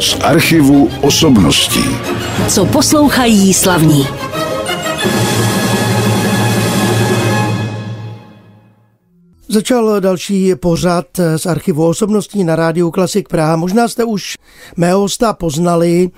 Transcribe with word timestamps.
z 0.00 0.16
archivu 0.22 0.90
osobností. 1.02 1.84
Co 2.48 2.66
poslouchají 2.66 3.54
slavní. 3.54 4.06
Začal 9.48 10.00
další 10.00 10.54
pořad 10.54 11.06
z 11.36 11.46
archivu 11.46 11.86
osobností 11.86 12.44
na 12.44 12.56
rádiu 12.56 12.90
Klasik 12.90 13.28
Praha. 13.28 13.56
Možná 13.56 13.88
jste 13.88 14.04
už 14.04 14.34
mého 14.76 15.00
hosta 15.00 15.32
poznali 15.32 16.10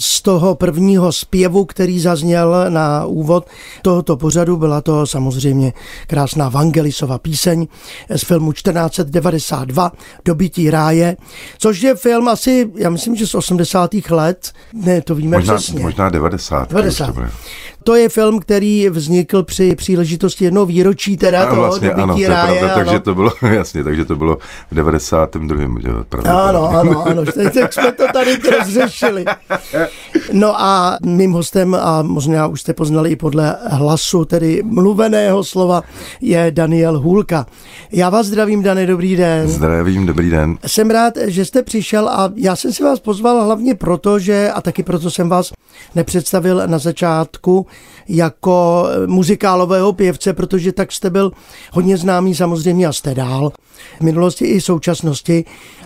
z 0.00 0.22
toho 0.22 0.54
prvního 0.54 1.12
zpěvu, 1.12 1.64
který 1.64 2.00
zazněl 2.00 2.66
na 2.68 3.04
úvod 3.06 3.46
tohoto 3.82 4.16
pořadu. 4.16 4.56
Byla 4.56 4.80
to 4.80 5.06
samozřejmě 5.06 5.72
krásná 6.06 6.48
Vangelisova 6.48 7.18
píseň 7.18 7.66
z 8.16 8.22
filmu 8.24 8.52
1492 8.52 9.92
Dobytí 10.24 10.70
ráje, 10.70 11.16
což 11.58 11.82
je 11.82 11.94
film 11.94 12.28
asi, 12.28 12.70
já 12.74 12.90
myslím, 12.90 13.16
že 13.16 13.26
z 13.26 13.34
80. 13.34 13.90
let, 14.10 14.52
ne, 14.72 15.02
to 15.02 15.14
víme 15.14 15.36
možná, 15.36 15.54
přesně. 15.56 15.80
Možná 15.80 16.08
90. 16.08 16.68
90. 16.70 17.14
To 17.84 17.94
je 17.94 18.08
film, 18.08 18.38
který 18.40 18.88
vznikl 18.88 19.42
při 19.42 19.74
příležitosti 19.76 20.44
jednoho 20.44 20.66
výročí 20.66 21.16
teda 21.16 21.42
ano, 21.42 21.50
toho 21.50 21.62
vlastně, 21.62 21.90
ano, 21.92 22.14
to 22.14 22.20
je 22.20 22.28
ráje. 22.28 22.58
pravda, 22.58 22.74
ano. 22.74 22.84
takže 22.84 23.00
to 23.00 23.14
bylo, 23.14 23.32
jasně, 23.52 23.84
takže 23.84 24.04
to 24.04 24.16
bylo 24.16 24.38
v 24.70 24.74
92. 24.74 25.80
Že, 25.80 25.88
pravda, 26.08 26.38
Ano, 26.48 26.68
ano, 26.68 27.04
ano, 27.06 27.24
teď 27.24 27.54
tak 27.54 27.72
jsme 27.72 27.92
to 27.92 28.04
tady 28.12 28.38
rozřešili. 28.58 29.24
No 30.32 30.60
a 30.60 30.98
mým 31.06 31.32
hostem, 31.32 31.74
a 31.74 32.02
možná 32.02 32.46
už 32.46 32.60
jste 32.60 32.72
poznali 32.72 33.10
i 33.10 33.16
podle 33.16 33.56
hlasu, 33.66 34.24
tedy 34.24 34.62
mluveného 34.64 35.44
slova, 35.44 35.82
je 36.20 36.50
Daniel 36.50 37.00
Hůlka. 37.00 37.46
Já 37.92 38.10
vás 38.10 38.26
zdravím, 38.26 38.62
Dane, 38.62 38.86
dobrý 38.86 39.16
den. 39.16 39.48
Zdravím, 39.48 40.06
dobrý 40.06 40.30
den. 40.30 40.58
Jsem 40.66 40.90
rád, 40.90 41.14
že 41.26 41.44
jste 41.44 41.62
přišel 41.62 42.08
a 42.08 42.32
já 42.36 42.56
jsem 42.56 42.72
si 42.72 42.84
vás 42.84 43.00
pozval 43.00 43.44
hlavně 43.44 43.74
proto, 43.74 44.18
že, 44.18 44.50
a 44.50 44.60
taky 44.60 44.82
proto 44.82 45.10
jsem 45.10 45.28
vás 45.28 45.52
nepředstavil 45.94 46.62
na 46.66 46.78
začátku 46.78 47.66
jako 48.08 48.86
muzikálového 49.06 49.92
pěvce, 49.92 50.32
protože 50.32 50.72
tak 50.72 50.92
jste 50.92 51.10
byl 51.10 51.32
hodně 51.72 51.96
známý 51.96 52.34
samozřejmě 52.34 52.86
a 52.86 52.92
jste 52.92 53.14
dál 53.14 53.52
v 53.98 54.00
minulosti 54.00 54.44
i 54.44 54.60
současnosti, 54.60 55.44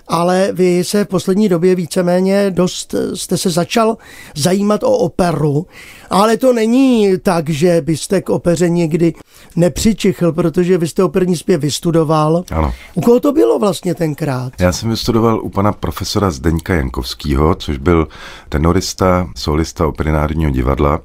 ale 0.08 0.48
vy 0.52 0.84
se 0.84 1.04
v 1.04 1.08
poslední 1.08 1.48
době 1.48 1.74
víceméně 1.74 2.50
dost 2.50 2.94
jste 3.14 3.36
se 3.36 3.50
začal 3.50 3.91
zajímat 4.36 4.82
o 4.82 4.90
operu, 4.90 5.66
ale 6.10 6.36
to 6.36 6.52
není 6.52 7.18
tak, 7.22 7.48
že 7.50 7.80
byste 7.80 8.20
k 8.20 8.30
opeře 8.30 8.68
někdy 8.68 9.14
nepřičichl, 9.56 10.32
protože 10.32 10.78
vy 10.78 10.88
jste 10.88 11.04
operní 11.04 11.36
zpěv 11.36 11.60
vystudoval. 11.60 12.44
Ano. 12.50 12.74
U 12.94 13.00
koho 13.00 13.20
to 13.20 13.32
bylo 13.32 13.58
vlastně 13.58 13.94
tenkrát? 13.94 14.52
Já 14.58 14.72
jsem 14.72 14.90
vystudoval 14.90 15.40
u 15.42 15.48
pana 15.48 15.72
profesora 15.72 16.30
Zdeňka 16.30 16.74
Jankovského, 16.74 17.54
což 17.54 17.78
byl 17.78 18.08
tenorista, 18.48 19.28
solista 19.36 19.86
opery 19.86 20.12
Národního 20.12 20.50
divadla 20.50 21.00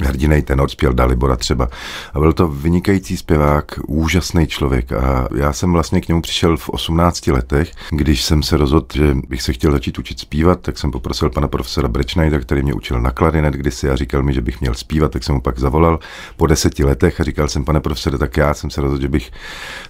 hrdinej 0.00 0.42
tenor, 0.42 0.68
zpěl 0.68 0.92
Dalibora 0.92 1.36
třeba. 1.36 1.68
A 2.14 2.20
byl 2.20 2.32
to 2.32 2.48
vynikající 2.48 3.16
zpěvák, 3.16 3.64
úžasný 3.86 4.46
člověk. 4.46 4.92
A 4.92 5.28
já 5.36 5.52
jsem 5.52 5.72
vlastně 5.72 6.00
k 6.00 6.08
němu 6.08 6.22
přišel 6.22 6.56
v 6.56 6.68
18 6.68 7.26
letech, 7.26 7.72
když 7.90 8.24
jsem 8.24 8.42
se 8.42 8.56
rozhodl, 8.56 8.86
že 8.94 9.16
bych 9.28 9.42
se 9.42 9.52
chtěl 9.52 9.72
začít 9.72 9.98
učit 9.98 10.18
zpívat, 10.18 10.60
tak 10.60 10.78
jsem 10.78 10.90
poprosil 10.90 11.30
pana 11.30 11.48
profesora 11.48 11.88
Brečnajda, 11.88 12.40
který 12.40 12.62
mě 12.62 12.74
učil 12.74 13.00
na 13.00 13.10
klarinet 13.10 13.54
kdysi 13.54 13.90
a 13.90 13.96
říkal 13.96 14.22
mi, 14.22 14.34
že 14.34 14.40
bych 14.40 14.60
měl 14.60 14.74
zpívat, 14.74 15.12
tak 15.12 15.24
jsem 15.24 15.34
mu 15.34 15.40
pak 15.40 15.58
zavolal. 15.58 15.98
Po 16.36 16.46
deseti 16.46 16.84
letech 16.84 17.20
a 17.20 17.24
říkal 17.24 17.48
jsem, 17.48 17.64
pane 17.64 17.80
profesore, 17.80 18.18
tak 18.18 18.36
já 18.36 18.54
jsem 18.54 18.70
se 18.70 18.80
rozhodl, 18.80 19.02
že 19.02 19.08
bych 19.08 19.30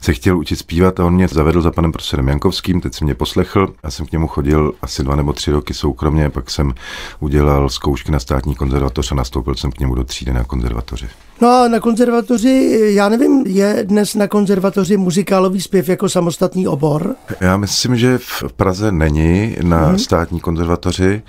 se 0.01 0.13
chtěl 0.13 0.39
učit 0.39 0.57
zpívat. 0.57 1.01
A 1.01 1.05
on 1.05 1.15
mě 1.15 1.29
zavedl 1.29 1.63
za 1.63 1.71
panem 1.71 1.93
profesorem 1.93 2.29
Jankovským, 2.29 2.81
teď 2.81 2.95
jsem 2.95 3.05
mě 3.05 3.15
poslechl. 3.15 3.75
A 3.83 3.91
jsem 3.91 4.07
k 4.07 4.13
němu 4.13 4.29
chodil 4.29 4.73
asi 4.83 5.03
dva 5.03 5.17
nebo 5.17 5.33
tři 5.33 5.51
roky 5.51 5.75
soukromně, 5.75 6.31
pak 6.31 6.51
jsem 6.51 6.75
udělal 7.21 7.69
zkoušky 7.69 8.13
na 8.13 8.19
státní 8.19 8.55
konzervatoř 8.55 9.13
a 9.13 9.15
nastoupil 9.15 9.55
jsem 9.55 9.73
k 9.73 9.81
němu 9.81 9.94
do 9.95 10.05
třídy 10.05 10.33
na 10.33 10.45
konzervatoři. 10.45 11.07
No 11.41 11.49
a 11.49 11.69
na 11.69 11.81
konzervatoři, 11.81 12.81
já 12.95 13.09
nevím, 13.09 13.45
je 13.47 13.85
dnes 13.89 14.15
na 14.15 14.29
konzervatoři 14.29 14.97
muzikálový 14.97 15.61
zpěv 15.61 15.89
jako 15.89 16.09
samostatný 16.09 16.69
obor? 16.69 17.15
Já 17.41 17.57
myslím, 17.57 17.97
že 17.97 18.19
v 18.19 18.53
Praze 18.57 18.93
není 18.93 19.57
na 19.63 19.87
hmm. 19.87 19.99
státní 19.99 20.41
konzervatoři. 20.41 21.23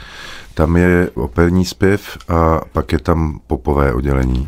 Tam 0.53 0.77
je 0.77 1.09
operní 1.13 1.65
zpěv 1.65 2.17
a 2.27 2.61
pak 2.71 2.91
je 2.91 2.99
tam 2.99 3.39
popové 3.47 3.93
oddělení. 3.93 4.47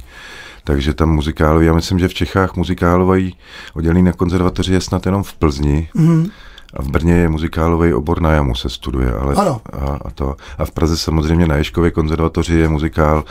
Takže 0.64 0.94
tam 0.94 1.10
muzikálový, 1.10 1.66
já 1.66 1.74
myslím, 1.74 2.00
že 2.00 2.08
v 2.08 2.14
Čechách 2.14 2.56
muzikálový 2.56 3.36
oddělení 3.74 4.04
na 4.04 4.14
konzervatoři 4.14 4.74
je 4.74 4.82
snad 4.82 5.06
jenom 5.06 5.24
v 5.24 5.34
Plzni. 5.34 5.90
Hmm. 5.96 6.30
A 6.74 6.82
v 6.82 6.88
Brně 6.88 7.14
je 7.14 7.30
muzikálový 7.30 7.94
obor 7.94 8.22
na 8.22 8.32
jamu 8.32 8.56
se 8.56 8.70
studuje, 8.70 9.14
ale 9.14 9.36
ano. 9.36 9.62
A, 9.74 10.00
a, 10.06 10.12
to. 10.12 10.36
a 10.58 10.66
v 10.66 10.72
Praze 10.72 10.98
samozřejmě 10.98 11.48
na 11.48 11.56
Ješkově 11.56 11.92
konzervatoři 11.92 12.54
je 12.54 12.70
muzikál 12.70 13.24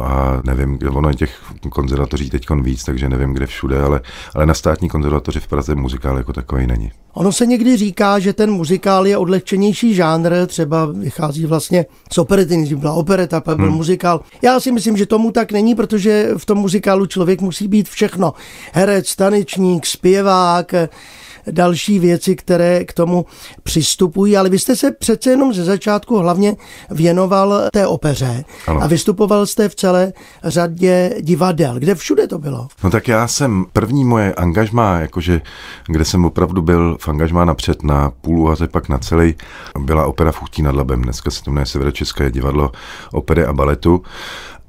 a 0.00 0.40
nevím, 0.44 0.78
kde 0.78 0.90
ono 0.90 1.08
je 1.08 1.14
těch 1.14 1.40
konzervatoří 1.70 2.30
teď 2.30 2.46
víc, 2.62 2.84
takže 2.84 3.08
nevím, 3.08 3.32
kde 3.32 3.46
všude, 3.46 3.82
ale, 3.82 4.00
ale 4.34 4.46
na 4.46 4.54
státní 4.54 4.88
konzervatoři 4.88 5.40
v 5.40 5.46
Praze 5.46 5.74
muzikál 5.74 6.16
jako 6.16 6.32
takový 6.32 6.66
není. 6.66 6.90
Ono 7.14 7.32
se 7.32 7.46
někdy 7.46 7.76
říká, 7.76 8.18
že 8.18 8.32
ten 8.32 8.50
muzikál 8.50 9.06
je 9.06 9.16
odlehčenější 9.16 9.94
žánr, 9.94 10.46
třeba 10.46 10.86
vychází 10.86 11.46
vlastně 11.46 11.86
z 12.12 12.18
operety, 12.18 12.56
než 12.56 12.72
byla 12.72 12.92
opereta, 12.92 13.40
pak 13.40 13.56
byl 13.56 13.66
hmm. 13.66 13.76
muzikál. 13.76 14.20
Já 14.42 14.60
si 14.60 14.72
myslím, 14.72 14.96
že 14.96 15.06
tomu 15.06 15.30
tak 15.32 15.52
není, 15.52 15.74
protože 15.74 16.30
v 16.36 16.46
tom 16.46 16.58
muzikálu 16.58 17.06
člověk 17.06 17.40
musí 17.40 17.68
být 17.68 17.88
všechno. 17.88 18.34
Herec, 18.72 19.16
tanečník, 19.16 19.86
zpěvák, 19.86 20.74
další 21.50 21.98
věci, 21.98 22.36
které 22.36 22.84
k 22.84 22.92
tomu 22.92 23.26
přistupují, 23.62 24.36
ale 24.36 24.48
vy 24.48 24.58
jste 24.58 24.76
se 24.76 24.90
přece 24.90 25.30
jenom 25.30 25.54
ze 25.54 25.64
začátku 25.64 26.18
hlavně 26.18 26.56
věnoval 26.90 27.68
té 27.72 27.86
opeře 27.86 28.44
ano. 28.66 28.82
a 28.82 28.86
vystupoval 28.86 29.46
jste 29.46 29.68
v 29.68 29.74
celé 29.74 30.12
řadě 30.44 31.14
divadel. 31.20 31.78
Kde 31.78 31.94
všude 31.94 32.26
to 32.28 32.38
bylo? 32.38 32.68
No 32.84 32.90
tak 32.90 33.08
já 33.08 33.28
jsem 33.28 33.64
první 33.72 34.04
moje 34.04 34.34
angažmá, 34.34 34.98
jakože 34.98 35.40
kde 35.86 36.04
jsem 36.04 36.24
opravdu 36.24 36.62
byl 36.62 36.96
v 37.00 37.08
angažmá 37.08 37.44
napřed 37.44 37.82
na 37.82 38.10
půl 38.20 38.40
úvaze, 38.40 38.68
pak 38.68 38.88
na 38.88 38.98
celý, 38.98 39.34
byla 39.78 40.06
opera 40.06 40.32
v 40.32 40.42
Ústí 40.42 40.62
nad 40.62 40.74
Labem. 40.74 41.02
Dneska 41.02 41.30
se 41.30 41.42
to 41.42 41.50
jmenuje 41.50 41.66
Severočeské 41.66 42.30
divadlo 42.30 42.72
opery 43.12 43.44
a 43.44 43.52
baletu. 43.52 44.02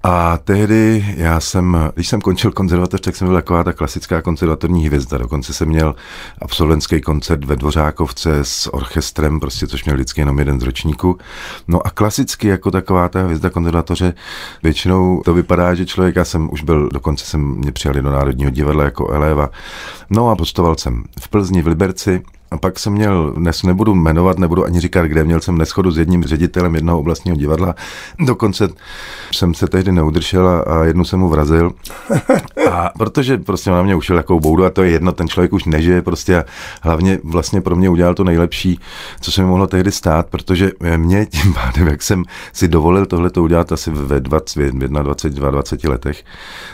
A 0.10 0.38
tehdy 0.38 1.06
já 1.18 1.40
jsem, 1.40 1.92
když 1.96 2.08
jsem 2.08 2.22
končil 2.22 2.52
konzervatoř, 2.52 3.02
tak 3.02 3.16
jsem 3.16 3.28
byl 3.28 3.36
taková 3.36 3.64
ta 3.64 3.74
klasická 3.74 4.22
konzervatorní 4.22 4.88
hvězda. 4.88 5.18
Dokonce 5.18 5.54
jsem 5.54 5.68
měl 5.68 5.96
absolventský 6.42 7.02
koncert 7.02 7.46
ve 7.46 7.56
Dvořákovce 7.56 8.40
s 8.44 8.74
orchestrem, 8.74 9.40
prostě 9.40 9.68
což 9.68 9.86
měl 9.86 9.96
vždycky 9.96 10.22
jenom 10.22 10.40
jeden 10.40 10.60
z 10.60 10.64
ročníků. 10.64 11.18
No 11.68 11.88
a 11.88 11.90
klasicky 11.90 12.48
jako 12.48 12.72
taková 12.72 13.10
ta 13.10 13.22
hvězda 13.22 13.50
konzervatoře, 13.50 14.14
většinou 14.64 15.22
to 15.26 15.34
vypadá, 15.34 15.74
že 15.74 15.86
člověk, 15.86 16.16
já 16.16 16.26
jsem 16.26 16.50
už 16.52 16.64
byl, 16.64 16.90
dokonce 16.94 17.26
jsem 17.26 17.42
mě 17.42 17.72
přijali 17.72 18.02
do 18.02 18.12
Národního 18.12 18.52
divadla 18.52 18.84
jako 18.84 19.10
eleva. 19.10 19.50
No 20.10 20.30
a 20.30 20.36
postoval 20.36 20.76
jsem 20.78 21.04
v 21.20 21.30
Plzni, 21.30 21.62
v 21.62 21.68
Liberci, 21.68 22.22
a 22.52 22.58
pak 22.58 22.80
jsem 22.80 22.94
měl, 22.94 23.34
dnes 23.38 23.64
nebudu 23.64 23.96
jmenovat, 23.96 24.40
nebudu 24.40 24.66
ani 24.66 24.80
říkat, 24.80 25.06
kde, 25.06 25.24
měl 25.24 25.40
jsem 25.42 25.58
neschodu 25.58 25.92
s 25.92 25.98
jedním 25.98 26.24
ředitelem 26.24 26.76
jednoho 26.76 27.00
oblastního 27.00 27.38
divadla. 27.38 27.76
Dokonce 28.20 28.70
jsem 29.32 29.54
se 29.54 29.68
tehdy 29.68 29.92
neudržel 29.92 30.48
a, 30.48 30.60
a 30.60 30.84
jednu 30.84 31.06
jsem 31.06 31.20
mu 31.20 31.30
vrazil. 31.30 31.72
A 32.72 32.92
protože 32.98 33.38
prostě 33.38 33.70
na 33.72 33.82
mě 33.82 33.96
ušel 33.96 34.18
jakou 34.18 34.40
boudu 34.40 34.66
a 34.66 34.70
to 34.70 34.84
je 34.84 34.92
jedno, 34.92 35.12
ten 35.12 35.28
člověk 35.28 35.54
už 35.54 35.66
nežije 35.66 36.02
prostě 36.02 36.38
a 36.38 36.46
hlavně 36.82 37.20
vlastně 37.24 37.62
pro 37.62 37.76
mě 37.76 37.90
udělal 37.90 38.14
to 38.14 38.24
nejlepší, 38.24 38.80
co 39.22 39.32
se 39.32 39.42
mi 39.42 39.48
mohlo 39.48 39.68
tehdy 39.68 39.92
stát, 39.92 40.28
protože 40.28 40.72
mě 40.98 41.26
tím 41.26 41.54
pádem, 41.54 41.88
jak 41.88 42.02
jsem 42.02 42.24
si 42.54 42.68
dovolil 42.68 43.06
tohle 43.06 43.30
to 43.30 43.44
udělat 43.44 43.72
asi 43.72 43.92
ve 43.92 44.20
20, 44.20 44.60
21, 44.60 45.04
22, 45.04 45.52
20 45.52 45.84
letech, 45.84 46.24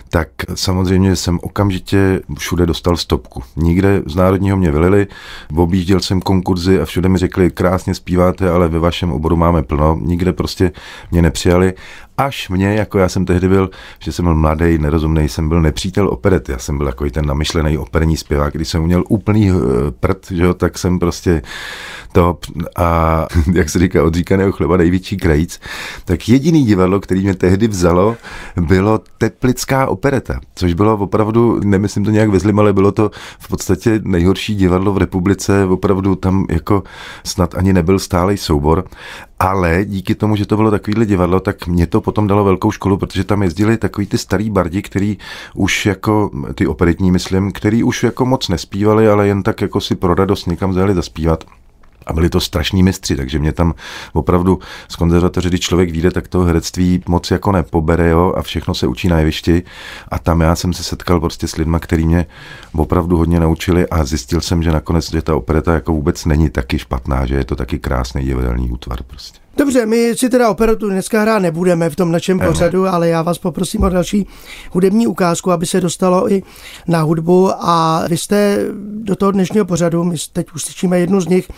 tak 0.10 0.28
samozřejmě 0.56 1.16
jsem 1.16 1.40
okamžitě 1.42 2.22
všude 2.38 2.66
dostal 2.66 2.98
stopku. 2.98 3.44
Nikde 3.56 4.02
z 4.06 4.16
Národního 4.16 4.58
mě 4.58 4.72
vylili, 4.72 5.08
objížděl 5.64 6.00
jsem 6.00 6.22
konkurzy 6.22 6.82
a 6.82 6.86
všude 6.86 7.10
mi 7.10 7.18
řekli, 7.18 7.52
krásně 7.52 7.96
zpíváte, 7.96 8.50
ale 8.50 8.68
ve 8.68 8.80
vašem 8.80 9.12
oboru 9.12 9.36
máme 9.36 9.64
plno. 9.64 9.98
Nikde 10.02 10.34
prostě 10.34 10.72
mě 11.12 11.22
nepřijali. 11.22 11.74
Až 12.18 12.50
mě, 12.50 12.74
jako 12.74 13.00
já 13.00 13.10
jsem 13.10 13.26
tehdy 13.26 13.48
byl, 13.48 13.70
že 14.00 14.12
jsem 14.12 14.26
byl 14.26 14.36
mladý, 14.36 14.78
nerozumný, 14.78 15.30
jsem 15.30 15.50
byl 15.50 15.62
nepřítel 15.62 16.10
operety. 16.10 16.52
Já 16.52 16.58
jsem 16.58 16.78
byl 16.78 16.88
takový 16.88 17.12
ten 17.12 17.26
namyšlený 17.26 17.78
operní 17.78 18.18
zpěvák, 18.18 18.54
když 18.54 18.68
jsem 18.68 18.84
měl 18.84 19.04
úplný 19.10 19.52
prd, 20.00 20.32
že 20.32 20.44
jo, 20.44 20.54
tak 20.54 20.78
jsem 20.78 21.00
prostě 21.00 21.42
to 22.12 22.38
a 22.78 23.28
jak 23.54 23.70
se 23.70 23.80
říká, 23.80 24.04
odříkaného 24.04 24.52
chleba 24.52 24.78
největší 24.78 25.18
krajíc. 25.18 25.60
Tak 26.06 26.30
jediný 26.30 26.66
divadlo, 26.66 27.00
který 27.00 27.22
mě 27.22 27.36
tehdy 27.36 27.68
vzalo, 27.68 28.18
bylo 28.62 29.02
Teplická 29.18 29.88
opereta, 29.88 30.40
což 30.56 30.74
bylo 30.74 30.98
opravdu, 30.98 31.60
nemyslím 31.64 32.06
to 32.06 32.12
nějak 32.12 32.30
vezlim, 32.30 32.60
ale 32.60 32.74
bylo 32.74 32.92
to 32.92 33.12
v 33.40 33.48
podstatě 33.48 34.00
nejhorší 34.04 34.56
divadlo 34.56 34.94
v 34.94 34.98
republice, 34.98 35.66
opravdu 35.66 36.16
tam 36.16 36.46
jako 36.50 36.84
snad 37.24 37.56
ani 37.56 37.74
nebyl 37.74 38.00
stálej 38.00 38.38
soubor. 38.38 38.86
Ale 39.44 39.86
díky 39.86 40.16
tomu, 40.16 40.36
že 40.36 40.46
to 40.46 40.56
bylo 40.56 40.72
takovýhle 40.72 41.06
divadlo, 41.06 41.40
tak 41.40 41.68
mě 41.68 41.88
to 41.88 42.02
potom 42.02 42.28
dalo 42.28 42.44
velkou 42.44 42.72
školu, 42.72 42.98
protože 42.98 43.24
tam 43.24 43.44
jezdili 43.44 43.78
takový 43.78 44.08
ty 44.08 44.18
starý 44.18 44.50
bardi, 44.50 44.82
který 44.82 45.18
už 45.56 45.86
jako, 45.86 46.32
ty 46.56 46.68
operetní 46.68 47.12
myslím, 47.12 47.52
který 47.52 47.84
už 47.84 48.04
jako 48.04 48.26
moc 48.26 48.50
nespívali, 48.50 49.08
ale 49.08 49.28
jen 49.28 49.44
tak 49.44 49.62
jako 49.62 49.82
si 49.82 49.96
pro 49.96 50.16
radost 50.16 50.46
někam 50.46 50.74
zajeli 50.74 50.96
zaspívat. 50.96 51.44
A 52.06 52.14
byli 52.14 52.30
to 52.30 52.40
strašní 52.40 52.84
mistři, 52.84 53.16
takže 53.16 53.40
mě 53.40 53.52
tam 53.52 53.74
opravdu 54.14 54.60
z 54.90 54.96
konzervatoře, 54.96 55.50
když 55.50 55.60
člověk 55.60 55.92
vyjde, 55.92 56.12
tak 56.12 56.28
to 56.28 56.42
herectví 56.42 57.04
moc 57.08 57.32
jako 57.32 57.52
nepobere, 57.52 58.10
jo, 58.10 58.34
a 58.38 58.42
všechno 58.42 58.74
se 58.74 58.88
učí 58.88 59.08
na 59.08 59.20
jevišti. 59.20 59.64
A 60.08 60.20
tam 60.20 60.42
já 60.42 60.56
jsem 60.56 60.74
se 60.74 60.84
setkal 60.84 61.20
prostě 61.20 61.48
s 61.48 61.56
lidmi, 61.56 61.78
kteří 61.80 62.06
mě 62.06 62.26
opravdu 62.76 63.18
hodně 63.18 63.40
naučili 63.40 63.90
a 63.90 64.04
zjistil 64.04 64.42
jsem, 64.42 64.64
že 64.64 64.72
nakonec, 64.72 65.12
že 65.12 65.22
ta 65.22 65.36
opereta 65.36 65.74
jako 65.74 65.94
vůbec 65.94 66.26
není 66.26 66.50
taky 66.50 66.80
špatná, 66.80 67.26
že 67.26 67.36
je 67.36 67.46
to 67.46 67.56
taky 67.56 67.80
krásný 67.80 68.24
divadelní 68.24 68.72
útvar 68.72 69.04
prostě. 69.04 69.43
Dobře, 69.58 69.86
my 69.86 70.14
si 70.16 70.30
teda 70.30 70.50
operatu 70.50 70.90
dneska 70.90 71.22
hrát 71.22 71.40
nebudeme 71.40 71.90
v 71.90 71.96
tom 71.96 72.12
našem 72.12 72.42
Ano. 72.42 72.52
pořadu, 72.52 72.88
ale 72.88 73.08
já 73.10 73.22
vás 73.22 73.38
poprosím 73.38 73.84
o 73.84 73.90
další 73.90 74.28
hudební 74.72 75.08
ukázku, 75.08 75.52
aby 75.52 75.66
se 75.66 75.82
dostalo 75.82 76.32
i 76.32 76.44
na 76.88 77.02
hudbu 77.02 77.52
a 77.60 78.04
vy 78.10 78.18
jste 78.18 78.58
do 79.04 79.16
toho 79.16 79.32
dnešního 79.32 79.66
pořadu, 79.66 80.04
my 80.04 80.16
teď 80.34 80.48
uslyšíme 80.56 81.00
jednu 81.00 81.22
z 81.22 81.28
nich, 81.28 81.50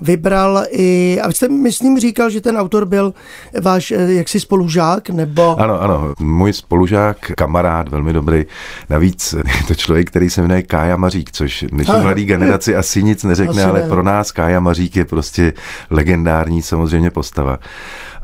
vybral 0.00 0.64
i, 0.70 1.20
a 1.22 1.28
vy 1.28 1.34
jste 1.34 1.48
myslím 1.48 1.98
říkal, 2.00 2.30
že 2.30 2.40
ten 2.40 2.56
autor 2.56 2.84
byl 2.84 3.14
váš 3.60 3.90
eh, 3.90 4.12
jaksi 4.12 4.40
spolužák, 4.40 5.10
nebo... 5.10 5.60
Ano, 5.60 5.82
ano, 5.82 6.14
můj 6.20 6.52
spolužák, 6.52 7.16
kamarád, 7.36 7.88
velmi 7.88 8.12
dobrý. 8.12 8.44
Navíc 8.90 9.32
je 9.58 9.64
to 9.68 9.74
člověk, 9.74 10.10
který 10.10 10.30
se 10.30 10.42
jmenuje 10.42 10.62
Kája 10.62 10.96
Mařík, 10.96 11.32
což 11.32 11.64
dnešní 11.70 12.00
mladý 12.02 12.24
generaci 12.24 12.76
asi 12.76 13.02
nic 13.02 13.24
neřekne, 13.24 13.62
Asi 13.62 13.70
ale 13.70 13.80
ne. 13.80 13.88
pro 13.88 14.02
nás 14.02 14.32
Kája 14.32 14.60
Mařík 14.60 14.96
je 14.96 15.04
prostě 15.04 15.52
legendární 15.90 16.62
samozřejmě 16.62 17.10
postava. 17.38 17.58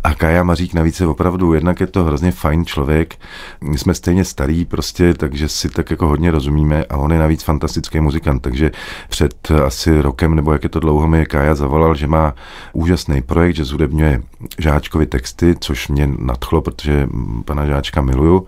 A 0.05 0.15
Kája 0.15 0.43
Mařík 0.43 0.75
navíc 0.75 1.01
je 1.01 1.07
opravdu, 1.07 1.55
jednak 1.55 1.81
je 1.81 1.87
to 1.87 2.05
hrozně 2.05 2.33
fajn 2.33 2.65
člověk, 2.65 3.17
my 3.61 3.79
jsme 3.79 3.95
stejně 3.95 4.25
starý 4.25 4.65
prostě, 4.65 5.15
takže 5.15 5.49
si 5.49 5.69
tak 5.69 5.91
jako 5.91 6.07
hodně 6.07 6.31
rozumíme 6.31 6.85
a 6.85 6.97
on 6.97 7.13
je 7.13 7.19
navíc 7.19 7.43
fantastický 7.43 8.01
muzikant, 8.01 8.43
takže 8.43 8.71
před 9.09 9.51
asi 9.67 10.01
rokem, 10.01 10.35
nebo 10.35 10.53
jak 10.53 10.63
je 10.63 10.69
to 10.69 10.81
dlouho, 10.81 11.09
mi 11.09 11.27
Kája 11.27 11.55
zavolal, 11.55 11.95
že 11.95 12.07
má 12.07 12.35
úžasný 12.73 13.23
projekt, 13.23 13.57
že 13.57 13.65
zhudebňuje 13.65 14.23
Žáčkovi 14.59 15.07
texty, 15.07 15.57
což 15.61 15.89
mě 15.89 16.09
nadchlo, 16.19 16.61
protože 16.61 17.09
pana 17.45 17.67
Žáčka 17.67 18.03
miluju. 18.03 18.47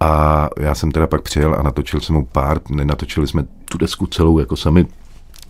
A 0.00 0.48
já 0.60 0.74
jsem 0.74 0.92
teda 0.92 1.06
pak 1.06 1.22
přijel 1.22 1.54
a 1.58 1.62
natočil 1.62 2.00
jsem 2.00 2.14
mu 2.16 2.24
pár, 2.24 2.60
nenatočili 2.70 3.26
jsme 3.26 3.44
tu 3.64 3.78
desku 3.78 4.06
celou 4.06 4.38
jako 4.38 4.56
sami, 4.56 4.86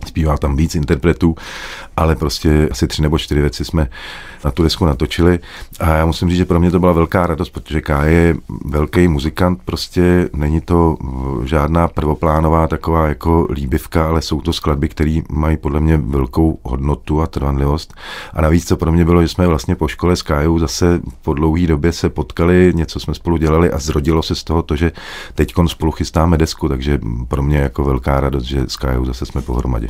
zpívá 0.05 0.37
tam 0.37 0.55
víc 0.55 0.75
interpretů, 0.75 1.35
ale 1.97 2.15
prostě 2.15 2.67
asi 2.71 2.87
tři 2.87 3.01
nebo 3.01 3.17
čtyři 3.17 3.41
věci 3.41 3.65
jsme 3.65 3.89
na 4.45 4.51
tu 4.51 4.63
desku 4.63 4.85
natočili 4.85 5.39
a 5.79 5.89
já 5.89 6.05
musím 6.05 6.29
říct, 6.29 6.37
že 6.37 6.45
pro 6.45 6.59
mě 6.59 6.71
to 6.71 6.79
byla 6.79 6.91
velká 6.91 7.27
radost, 7.27 7.49
protože 7.49 7.81
K 7.81 8.03
je 8.03 8.35
velký 8.65 9.07
muzikant, 9.07 9.59
prostě 9.65 10.29
není 10.33 10.61
to 10.61 10.97
žádná 11.43 11.87
prvoplánová 11.87 12.67
taková 12.67 13.07
jako 13.07 13.47
líbivka, 13.51 14.07
ale 14.07 14.21
jsou 14.21 14.41
to 14.41 14.53
skladby, 14.53 14.89
které 14.89 15.21
mají 15.29 15.57
podle 15.57 15.79
mě 15.79 15.97
velkou 15.97 16.59
hodnotu 16.63 17.21
a 17.21 17.27
trvanlivost. 17.27 17.93
A 18.33 18.41
navíc 18.41 18.67
co 18.67 18.77
pro 18.77 18.91
mě 18.91 19.05
bylo, 19.05 19.21
že 19.21 19.27
jsme 19.27 19.47
vlastně 19.47 19.75
po 19.75 19.87
škole 19.87 20.15
s 20.15 20.21
Kájou 20.21 20.59
zase 20.59 20.99
po 21.21 21.33
dlouhé 21.33 21.67
době 21.67 21.91
se 21.91 22.09
potkali, 22.09 22.71
něco 22.75 22.99
jsme 22.99 23.13
spolu 23.13 23.37
dělali 23.37 23.71
a 23.71 23.79
zrodilo 23.79 24.23
se 24.23 24.35
z 24.35 24.43
toho 24.43 24.61
to, 24.61 24.75
že 24.75 24.91
teď 25.35 25.53
spolu 25.67 25.91
chystáme 25.91 26.37
desku, 26.37 26.69
takže 26.69 26.99
pro 27.27 27.43
mě 27.43 27.57
jako 27.57 27.83
velká 27.83 28.19
radost, 28.19 28.43
že 28.43 28.63
s 28.67 28.77
Kájou 28.77 29.05
zase 29.05 29.25
jsme 29.25 29.41
pohromadě. 29.41 29.89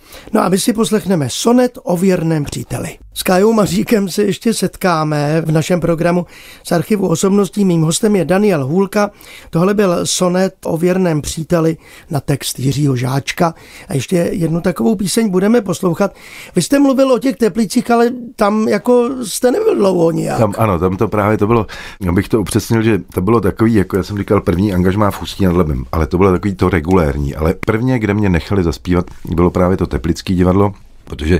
No 0.33 0.41
a 0.41 0.49
my 0.49 0.59
si 0.59 0.73
poslechneme 0.73 1.27
sonet 1.29 1.77
o 1.83 1.97
věrném 1.97 2.45
příteli. 2.45 2.97
S 3.13 3.23
Kajou 3.23 3.53
Maříkem 3.53 4.09
se 4.09 4.23
ještě 4.23 4.53
setkáme 4.53 5.41
v 5.41 5.51
našem 5.51 5.79
programu 5.79 6.25
z 6.63 6.71
archivu 6.71 7.07
osobností. 7.07 7.65
Mým 7.65 7.81
hostem 7.81 8.15
je 8.15 8.25
Daniel 8.25 8.65
Hůlka. 8.65 9.11
Tohle 9.49 9.73
byl 9.73 10.05
sonet 10.05 10.55
o 10.65 10.77
věrném 10.77 11.21
příteli 11.21 11.77
na 12.09 12.19
text 12.19 12.59
Jiřího 12.59 12.95
Žáčka. 12.95 13.53
A 13.87 13.93
ještě 13.93 14.15
jednu 14.15 14.61
takovou 14.61 14.95
píseň 14.95 15.29
budeme 15.29 15.61
poslouchat. 15.61 16.15
Vy 16.55 16.61
jste 16.61 16.79
mluvil 16.79 17.11
o 17.11 17.19
těch 17.19 17.35
teplicích, 17.35 17.91
ale 17.91 18.09
tam 18.35 18.67
jako 18.67 19.09
jste 19.23 19.51
nebyl 19.51 19.75
dlouho 19.75 20.11
nijak. 20.11 20.37
Tam, 20.37 20.53
ano, 20.57 20.79
tam 20.79 20.97
to 20.97 21.07
právě 21.07 21.37
to 21.37 21.47
bylo, 21.47 21.67
abych 22.09 22.29
to 22.29 22.41
upřesnil, 22.41 22.81
že 22.81 22.99
to 23.13 23.21
bylo 23.21 23.41
takový, 23.41 23.73
jako 23.73 23.97
já 23.97 24.03
jsem 24.03 24.17
říkal, 24.17 24.41
první 24.41 24.73
angažmá 24.73 25.11
v 25.11 25.21
Ústí 25.21 25.45
nad 25.45 25.55
Labem, 25.55 25.85
ale 25.91 26.07
to 26.07 26.17
bylo 26.17 26.31
takový 26.31 26.55
to 26.55 26.69
regulérní, 26.69 27.35
ale 27.35 27.53
prvně, 27.65 27.99
kde 27.99 28.13
mě 28.13 28.29
nechali 28.29 28.63
zaspívat, 28.63 29.05
bylo 29.25 29.51
právě 29.51 29.77
to 29.77 29.87
Teplický 30.01 30.35
divadlo, 30.35 30.73
protože 31.03 31.39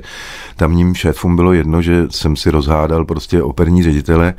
tamním 0.56 0.96
šéfům 0.96 1.36
bylo 1.36 1.54
jedno, 1.54 1.81
že 1.81 2.04
jsem 2.10 2.36
si 2.36 2.52
rozhádal 2.52 3.06
prostě 3.06 3.44
operní 3.44 3.84
ředitele 3.84 4.34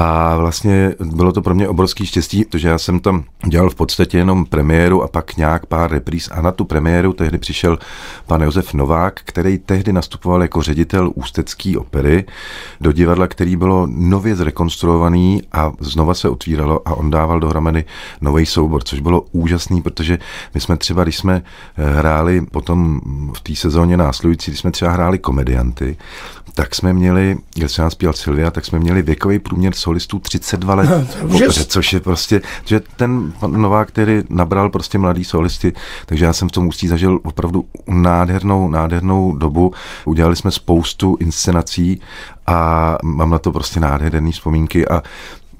a 0.00 0.36
vlastně 0.36 0.94
bylo 1.00 1.32
to 1.32 1.42
pro 1.42 1.54
mě 1.54 1.68
obrovský 1.68 2.06
štěstí, 2.06 2.44
protože 2.44 2.68
já 2.68 2.78
jsem 2.78 3.00
tam 3.00 3.24
dělal 3.46 3.70
v 3.70 3.74
podstatě 3.74 4.18
jenom 4.18 4.44
premiéru 4.44 5.02
a 5.02 5.08
pak 5.08 5.36
nějak 5.36 5.66
pár 5.66 5.90
repríz. 5.90 6.28
A 6.32 6.42
na 6.42 6.52
tu 6.52 6.64
premiéru 6.64 7.12
tehdy 7.12 7.38
přišel 7.38 7.78
pan 8.26 8.42
Josef 8.42 8.74
Novák, 8.74 9.20
který 9.24 9.58
tehdy 9.58 9.92
nastupoval 9.92 10.42
jako 10.42 10.62
ředitel 10.62 11.12
Ústecký 11.14 11.76
opery 11.76 12.24
do 12.80 12.92
divadla, 12.92 13.26
který 13.26 13.56
bylo 13.56 13.86
nově 13.90 14.36
zrekonstruovaný 14.36 15.42
a 15.52 15.72
znova 15.80 16.14
se 16.14 16.28
otvíralo 16.28 16.88
a 16.88 16.94
on 16.94 17.10
dával 17.10 17.40
dohromady 17.40 17.84
nový 18.20 18.46
soubor, 18.46 18.82
což 18.82 19.00
bylo 19.00 19.24
úžasný, 19.32 19.82
protože 19.82 20.18
my 20.54 20.60
jsme 20.60 20.76
třeba, 20.76 21.02
když 21.02 21.16
jsme 21.16 21.42
eh, 21.76 21.98
hráli 21.98 22.40
potom 22.40 23.00
v 23.36 23.40
té 23.40 23.56
sezóně 23.56 23.96
následující, 23.96 24.50
když 24.50 24.60
jsme 24.60 24.70
třeba 24.70 24.90
hráli 24.90 25.18
komedianty, 25.18 25.96
tak 26.58 26.74
jsme 26.74 26.92
měli, 26.92 27.36
když 27.54 27.72
se 27.72 27.82
nás 27.82 27.92
zpíval 27.92 28.12
Silvia, 28.12 28.50
tak 28.50 28.64
jsme 28.64 28.78
měli 28.78 29.02
věkový 29.02 29.38
průměr 29.38 29.74
solistů 29.88 30.18
32 30.18 30.74
let 30.74 31.18
úžas. 31.24 31.48
opeře, 31.48 31.64
což 31.64 31.92
je 31.92 32.00
prostě, 32.00 32.40
že 32.64 32.80
ten 32.96 33.32
pan 33.40 33.52
Novák, 33.52 33.88
který 33.88 34.22
nabral 34.28 34.70
prostě 34.70 34.98
mladý 34.98 35.24
solisty, 35.24 35.72
takže 36.06 36.24
já 36.24 36.32
jsem 36.32 36.48
v 36.48 36.52
tom 36.52 36.66
ústí 36.66 36.88
zažil 36.88 37.20
opravdu 37.24 37.64
nádhernou, 37.86 38.68
nádhernou 38.68 39.36
dobu. 39.36 39.72
Udělali 40.04 40.36
jsme 40.36 40.50
spoustu 40.50 41.16
inscenací 41.20 42.00
a 42.46 42.96
mám 43.02 43.30
na 43.30 43.38
to 43.38 43.52
prostě 43.52 43.80
nádherné 43.80 44.30
vzpomínky 44.30 44.88
a 44.88 45.02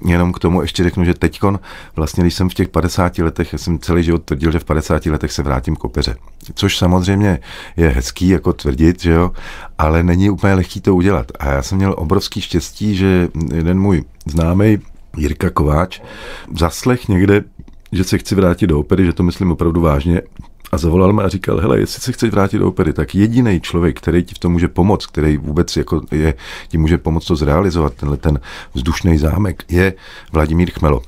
Jenom 0.05 0.33
k 0.33 0.39
tomu 0.39 0.61
ještě 0.61 0.83
řeknu, 0.83 1.05
že 1.05 1.13
teďkon, 1.13 1.59
vlastně 1.95 2.23
když 2.23 2.33
jsem 2.33 2.49
v 2.49 2.53
těch 2.53 2.69
50 2.69 3.17
letech, 3.17 3.53
já 3.53 3.59
jsem 3.59 3.79
celý 3.79 4.03
život 4.03 4.23
tvrdil, 4.23 4.51
že 4.51 4.59
v 4.59 4.65
50 4.65 5.05
letech 5.05 5.31
se 5.31 5.43
vrátím 5.43 5.75
k 5.75 5.83
opeře. 5.83 6.15
Což 6.53 6.77
samozřejmě 6.77 7.39
je 7.77 7.89
hezký 7.89 8.29
jako 8.29 8.53
tvrdit, 8.53 9.01
že 9.01 9.11
jo, 9.11 9.31
ale 9.77 10.03
není 10.03 10.29
úplně 10.29 10.53
lehký 10.53 10.81
to 10.81 10.95
udělat. 10.95 11.31
A 11.39 11.51
já 11.51 11.61
jsem 11.61 11.77
měl 11.77 11.95
obrovský 11.97 12.41
štěstí, 12.41 12.95
že 12.95 13.27
jeden 13.53 13.79
můj 13.79 14.03
známý 14.25 14.77
Jirka 15.17 15.49
Kováč 15.49 16.01
zaslech 16.57 17.07
někde, 17.07 17.43
že 17.91 18.03
se 18.03 18.17
chci 18.17 18.35
vrátit 18.35 18.67
do 18.67 18.79
opery, 18.79 19.05
že 19.05 19.13
to 19.13 19.23
myslím 19.23 19.51
opravdu 19.51 19.81
vážně 19.81 20.21
a 20.71 20.77
zavolal 20.77 21.13
mě 21.13 21.23
a 21.23 21.29
říkal, 21.29 21.59
hele, 21.59 21.79
jestli 21.79 22.01
se 22.01 22.11
chceš 22.11 22.31
vrátit 22.31 22.57
do 22.57 22.67
opery, 22.67 22.93
tak 22.93 23.15
jediný 23.15 23.61
člověk, 23.61 23.97
který 23.97 24.23
ti 24.23 24.35
v 24.35 24.39
tom 24.39 24.51
může 24.51 24.67
pomoct, 24.67 25.05
který 25.05 25.37
vůbec 25.37 25.77
jako 25.77 26.01
je, 26.11 26.33
ti 26.67 26.77
může 26.77 26.97
pomoct 26.97 27.25
to 27.25 27.35
zrealizovat, 27.35 27.93
tenhle 27.93 28.17
ten 28.17 28.39
vzdušný 28.73 29.17
zámek, 29.17 29.63
je 29.69 29.93
Vladimír 30.31 30.71
Chmelo. 30.71 31.01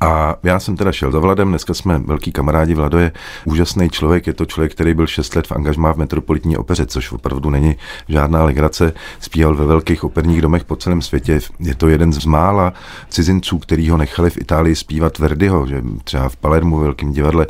A 0.00 0.36
já 0.42 0.60
jsem 0.60 0.76
teda 0.76 0.92
šel 0.92 1.12
za 1.12 1.18
Vladem, 1.18 1.48
dneska 1.48 1.74
jsme 1.74 1.98
velký 1.98 2.32
kamarádi, 2.32 2.74
Vlado 2.74 2.98
je 2.98 3.12
úžasný 3.44 3.90
člověk, 3.90 4.26
je 4.26 4.32
to 4.32 4.46
člověk, 4.46 4.72
který 4.72 4.94
byl 4.94 5.06
6 5.06 5.34
let 5.36 5.46
v 5.46 5.52
angažmá 5.52 5.92
v 5.92 5.96
Metropolitní 5.96 6.56
opeře, 6.56 6.86
což 6.86 7.12
opravdu 7.12 7.50
není 7.50 7.76
žádná 8.08 8.44
legrace, 8.44 8.92
zpíval 9.20 9.54
ve 9.54 9.66
velkých 9.66 10.04
operních 10.04 10.42
domech 10.42 10.64
po 10.64 10.76
celém 10.76 11.02
světě, 11.02 11.40
je 11.60 11.74
to 11.74 11.88
jeden 11.88 12.12
z 12.12 12.24
mála 12.24 12.72
cizinců, 13.08 13.58
který 13.58 13.90
ho 13.90 13.96
nechali 13.96 14.30
v 14.30 14.38
Itálii 14.38 14.76
zpívat 14.76 15.18
Verdiho, 15.18 15.66
že 15.66 15.82
třeba 16.04 16.28
v 16.28 16.36
Palermu, 16.36 16.76
v 16.76 16.80
velkém 16.80 17.12
divadle, 17.12 17.46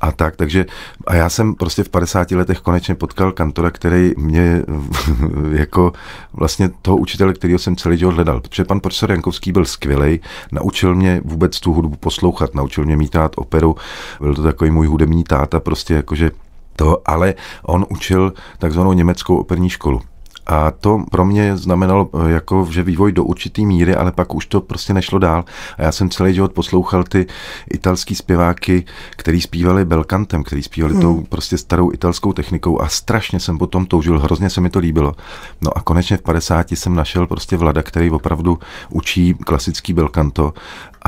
a 0.00 0.12
tak, 0.12 0.36
takže 0.36 0.66
a 1.06 1.14
já 1.14 1.28
jsem 1.28 1.54
prostě 1.54 1.84
v 1.84 1.88
50 1.88 2.30
letech 2.30 2.60
konečně 2.60 2.94
potkal 2.94 3.32
kantora, 3.32 3.70
který 3.70 4.12
mě 4.16 4.62
jako 5.50 5.92
vlastně 6.32 6.70
toho 6.82 6.96
učitele, 6.96 7.34
kterého 7.34 7.58
jsem 7.58 7.76
celý 7.76 7.98
život 7.98 8.14
hledal, 8.14 8.40
protože 8.40 8.64
pan 8.64 8.80
profesor 8.80 9.10
Jankovský 9.10 9.52
byl 9.52 9.64
skvělý, 9.64 10.20
naučil 10.52 10.94
mě 10.94 11.20
vůbec 11.24 11.60
tu 11.60 11.72
hudbu 11.72 11.96
poslouchat, 11.96 12.54
naučil 12.54 12.84
mě 12.84 12.96
mít 12.96 13.14
rád 13.14 13.32
operu, 13.36 13.76
byl 14.20 14.34
to 14.34 14.42
takový 14.42 14.70
můj 14.70 14.86
hudební 14.86 15.24
táta, 15.24 15.60
prostě 15.60 15.94
jakože 15.94 16.30
to, 16.76 17.02
ale 17.06 17.34
on 17.62 17.86
učil 17.90 18.32
takzvanou 18.58 18.92
německou 18.92 19.36
operní 19.36 19.70
školu. 19.70 20.00
A 20.48 20.70
to 20.70 21.04
pro 21.10 21.24
mě 21.24 21.56
znamenalo 21.56 22.10
eh, 22.14 22.30
jako, 22.30 22.66
že 22.70 22.82
vývoj 22.82 23.12
do 23.12 23.24
určitý 23.24 23.66
míry, 23.66 23.94
ale 23.94 24.12
pak 24.12 24.34
už 24.34 24.46
to 24.46 24.60
prostě 24.60 24.94
nešlo 24.94 25.18
dál. 25.18 25.44
A 25.78 25.82
já 25.82 25.92
jsem 25.92 26.10
celý 26.10 26.34
život 26.34 26.52
poslouchal 26.52 27.04
ty 27.04 27.26
italský 27.70 28.14
zpěváky, 28.14 28.84
který 29.10 29.40
zpívali 29.40 29.84
belkantem, 29.84 30.44
který 30.44 30.62
zpívali 30.62 30.92
hmm. 30.92 31.02
tou 31.02 31.24
prostě 31.28 31.58
starou 31.58 31.92
italskou 31.92 32.32
technikou 32.32 32.80
a 32.80 32.88
strašně 32.88 33.40
jsem 33.40 33.58
potom 33.58 33.86
toužil, 33.86 34.18
hrozně 34.18 34.50
se 34.50 34.60
mi 34.60 34.70
to 34.70 34.78
líbilo. 34.78 35.14
No 35.60 35.78
a 35.78 35.80
konečně 35.80 36.16
v 36.16 36.22
50 36.22 36.72
jsem 36.72 36.94
našel 36.94 37.26
prostě 37.26 37.56
Vlada, 37.56 37.82
který 37.82 38.10
opravdu 38.10 38.58
učí 38.90 39.34
klasický 39.34 39.92
belkanto 39.92 40.52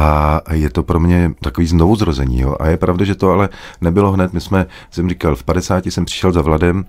a 0.01 0.55
je 0.55 0.71
to 0.71 0.83
pro 0.83 1.01
mě 1.01 1.33
takový 1.41 1.67
znovuzrození. 1.67 2.41
Jo? 2.41 2.57
A 2.61 2.67
je 2.67 2.77
pravda, 2.77 3.05
že 3.05 3.15
to 3.15 3.31
ale 3.31 3.49
nebylo 3.81 4.13
hned. 4.13 4.33
My 4.33 4.41
jsme, 4.41 4.67
jsem 4.91 5.09
říkal, 5.09 5.37
v 5.37 5.45
50 5.45 5.87
jsem 5.87 6.05
přišel 6.05 6.33
za 6.33 6.43
Vladem 6.43 6.85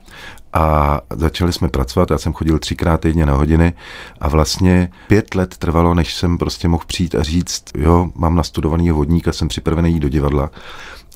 a 0.54 1.00
začali 1.10 1.54
jsme 1.54 1.70
pracovat. 1.70 2.12
Já 2.12 2.18
jsem 2.18 2.34
chodil 2.34 2.60
třikrát 2.60 3.02
týdně 3.02 3.26
na 3.26 3.34
hodiny 3.34 3.74
a 4.20 4.28
vlastně 4.28 4.92
pět 5.08 5.36
let 5.36 5.58
trvalo, 5.58 5.94
než 5.94 6.16
jsem 6.16 6.38
prostě 6.38 6.68
mohl 6.68 6.84
přijít 6.88 7.16
a 7.16 7.24
říct, 7.24 7.64
jo, 7.78 8.10
mám 8.16 8.36
nastudovaný 8.36 8.92
vodník 8.92 9.28
a 9.28 9.32
jsem 9.32 9.48
připravený 9.48 9.94
jít 9.94 10.00
do 10.00 10.10
divadla. 10.10 10.50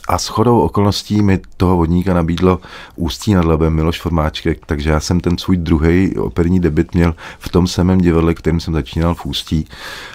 A 0.07 0.17
s 0.17 0.27
chodou 0.27 0.59
okolností 0.59 1.21
mi 1.21 1.39
toho 1.57 1.77
vodníka 1.77 2.13
nabídlo 2.13 2.59
Ústí 2.95 3.33
nad 3.33 3.45
Labem 3.45 3.73
Miloš 3.73 4.01
Formáček, 4.01 4.65
takže 4.65 4.89
já 4.89 4.99
jsem 4.99 5.19
ten 5.19 5.37
svůj 5.37 5.57
druhý 5.57 6.17
operní 6.17 6.59
debit 6.59 6.93
měl 6.93 7.15
v 7.39 7.49
tom 7.49 7.67
samém 7.67 8.01
divadle, 8.01 8.33
kterým 8.33 8.59
jsem 8.59 8.73
začínal 8.73 9.15
v 9.15 9.25
Ústí 9.25 9.67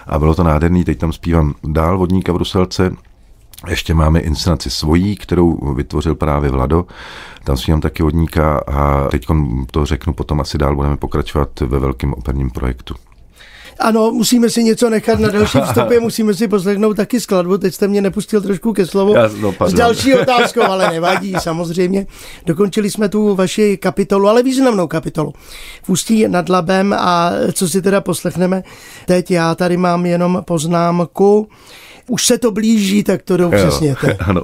a 0.06 0.18
bylo 0.18 0.34
to 0.34 0.42
nádherný, 0.42 0.84
teď 0.84 0.98
tam 0.98 1.12
zpívám 1.12 1.54
dál 1.64 1.98
vodníka 1.98 2.32
v 2.32 2.34
Bruselce, 2.34 2.92
ještě 3.68 3.94
máme 3.94 4.20
inscenaci 4.20 4.70
svojí, 4.70 5.16
kterou 5.16 5.74
vytvořil 5.74 6.14
právě 6.14 6.50
Vlado. 6.50 6.86
Tam 7.44 7.56
zpívám 7.56 7.80
taky 7.80 8.02
vodníka 8.02 8.58
a 8.58 9.08
teď 9.08 9.26
to 9.70 9.86
řeknu 9.86 10.12
potom 10.12 10.40
asi 10.40 10.58
dál, 10.58 10.76
budeme 10.76 10.96
pokračovat 10.96 11.60
ve 11.60 11.78
velkém 11.78 12.12
operním 12.12 12.50
projektu. 12.50 12.94
Ano, 13.80 14.10
musíme 14.10 14.50
si 14.50 14.64
něco 14.64 14.90
nechat 14.90 15.20
na 15.20 15.28
další 15.28 15.58
vstupě, 15.60 16.00
musíme 16.10 16.34
si 16.34 16.48
poslechnout 16.48 16.94
taky 16.96 17.20
skladbu. 17.20 17.58
Teď 17.58 17.74
jste 17.74 17.88
mě 17.88 18.02
nepustil 18.02 18.40
trošku 18.40 18.72
ke 18.72 18.86
slovu 18.86 19.14
Já, 19.14 19.30
no, 19.40 19.54
s 19.66 19.72
další 19.72 20.14
otázkou, 20.14 20.62
ale 20.62 20.90
nevadí, 20.90 21.34
samozřejmě. 21.38 22.06
Dokončili 22.46 22.90
jsme 22.90 23.08
tu 23.08 23.34
vaši 23.34 23.76
kapitolu, 23.76 24.28
ale 24.28 24.42
významnou 24.42 24.86
kapitolu. 24.86 25.32
V 25.82 25.88
Ústí 25.88 26.28
nad 26.28 26.48
Labem 26.48 26.92
a 26.98 27.30
co 27.52 27.68
si 27.68 27.82
teda 27.82 28.00
poslechneme 28.00 28.62
teď, 29.06 29.30
já 29.30 29.54
tady 29.54 29.76
mám 29.76 30.06
jenom 30.06 30.42
poznámku. 30.46 31.48
Už 32.08 32.26
se 32.26 32.38
to 32.38 32.50
blíží, 32.50 33.04
tak 33.04 33.22
to 33.22 33.36
doupřesněte. 33.36 34.16
Ano. 34.20 34.42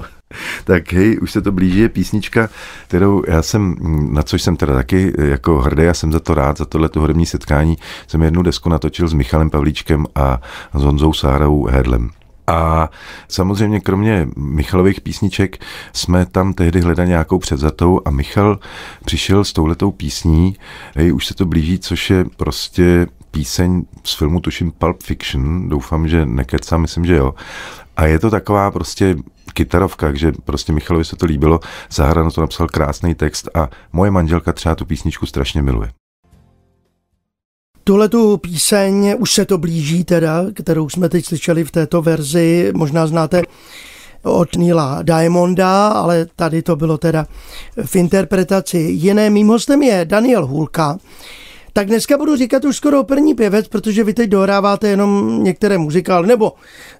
Tak 0.64 0.92
hej, 0.92 1.18
už 1.22 1.32
se 1.32 1.42
to 1.42 1.52
blíží, 1.52 1.78
je 1.78 1.88
písnička, 1.88 2.48
kterou 2.88 3.22
já 3.28 3.42
jsem, 3.42 3.76
na 4.14 4.22
což 4.22 4.42
jsem 4.42 4.56
teda 4.56 4.74
taky 4.74 5.12
jako 5.18 5.58
hrdý, 5.58 5.82
já 5.82 5.94
jsem 5.94 6.12
za 6.12 6.20
to 6.20 6.34
rád, 6.34 6.58
za 6.58 6.64
tohle 6.64 6.90
hudební 6.96 7.26
setkání, 7.26 7.76
jsem 8.06 8.22
jednu 8.22 8.42
desku 8.42 8.68
natočil 8.68 9.08
s 9.08 9.12
Michalem 9.12 9.50
Pavlíčkem 9.50 10.06
a 10.14 10.40
s 10.74 10.82
Honzou 10.82 11.12
Sárou 11.12 11.64
Hedlem. 11.64 12.10
A 12.46 12.90
samozřejmě 13.28 13.80
kromě 13.80 14.28
Michalových 14.36 15.00
písniček 15.00 15.58
jsme 15.92 16.26
tam 16.26 16.52
tehdy 16.52 16.80
hledali 16.80 17.08
nějakou 17.08 17.38
převzatou 17.38 18.00
a 18.04 18.10
Michal 18.10 18.58
přišel 19.04 19.44
s 19.44 19.52
touhletou 19.52 19.90
písní, 19.90 20.56
hej, 20.96 21.12
už 21.12 21.26
se 21.26 21.34
to 21.34 21.46
blíží, 21.46 21.78
což 21.78 22.10
je 22.10 22.24
prostě 22.36 23.06
píseň 23.36 23.82
z 24.04 24.14
filmu, 24.14 24.40
tuším 24.40 24.72
Pulp 24.72 25.02
Fiction, 25.02 25.68
doufám, 25.68 26.08
že 26.08 26.26
nekecám, 26.26 26.80
myslím, 26.80 27.04
že 27.04 27.16
jo. 27.16 27.34
A 27.96 28.06
je 28.06 28.18
to 28.18 28.30
taková 28.30 28.70
prostě 28.70 29.16
kytarovka, 29.54 30.14
že 30.14 30.32
prostě 30.44 30.72
Michalovi 30.72 31.04
se 31.04 31.16
to 31.16 31.26
líbilo, 31.26 31.60
Zahrano 31.90 32.30
to 32.30 32.40
napsal 32.40 32.68
krásný 32.68 33.14
text 33.14 33.48
a 33.54 33.68
moje 33.92 34.10
manželka 34.10 34.52
třeba 34.52 34.74
tu 34.74 34.84
písničku 34.84 35.26
strašně 35.26 35.62
miluje. 35.62 35.90
Tuhle 37.84 38.08
tu 38.08 38.36
píseň, 38.36 39.14
už 39.18 39.32
se 39.32 39.44
to 39.44 39.58
blíží 39.58 40.04
teda, 40.04 40.44
kterou 40.54 40.88
jsme 40.88 41.08
teď 41.08 41.24
slyšeli 41.24 41.64
v 41.64 41.70
této 41.70 42.02
verzi, 42.02 42.72
možná 42.74 43.06
znáte 43.06 43.42
od 44.22 44.56
Nila 44.56 45.02
Diamonda, 45.02 45.88
ale 45.88 46.26
tady 46.36 46.62
to 46.62 46.76
bylo 46.76 46.98
teda 46.98 47.26
v 47.84 47.96
interpretaci 47.96 48.78
jiné. 48.78 49.30
Mým 49.30 49.48
hostem 49.48 49.82
je 49.82 50.04
Daniel 50.04 50.46
Hulka, 50.46 50.98
tak 51.76 51.86
dneska 51.86 52.18
budu 52.18 52.36
říkat 52.36 52.64
už 52.64 52.76
skoro 52.76 53.00
operní 53.00 53.34
pěvec, 53.34 53.68
protože 53.68 54.04
vy 54.04 54.14
teď 54.14 54.30
dohráváte 54.30 54.88
jenom 54.88 55.44
některé 55.44 55.78
muzikály, 55.78 56.28
nebo 56.28 56.52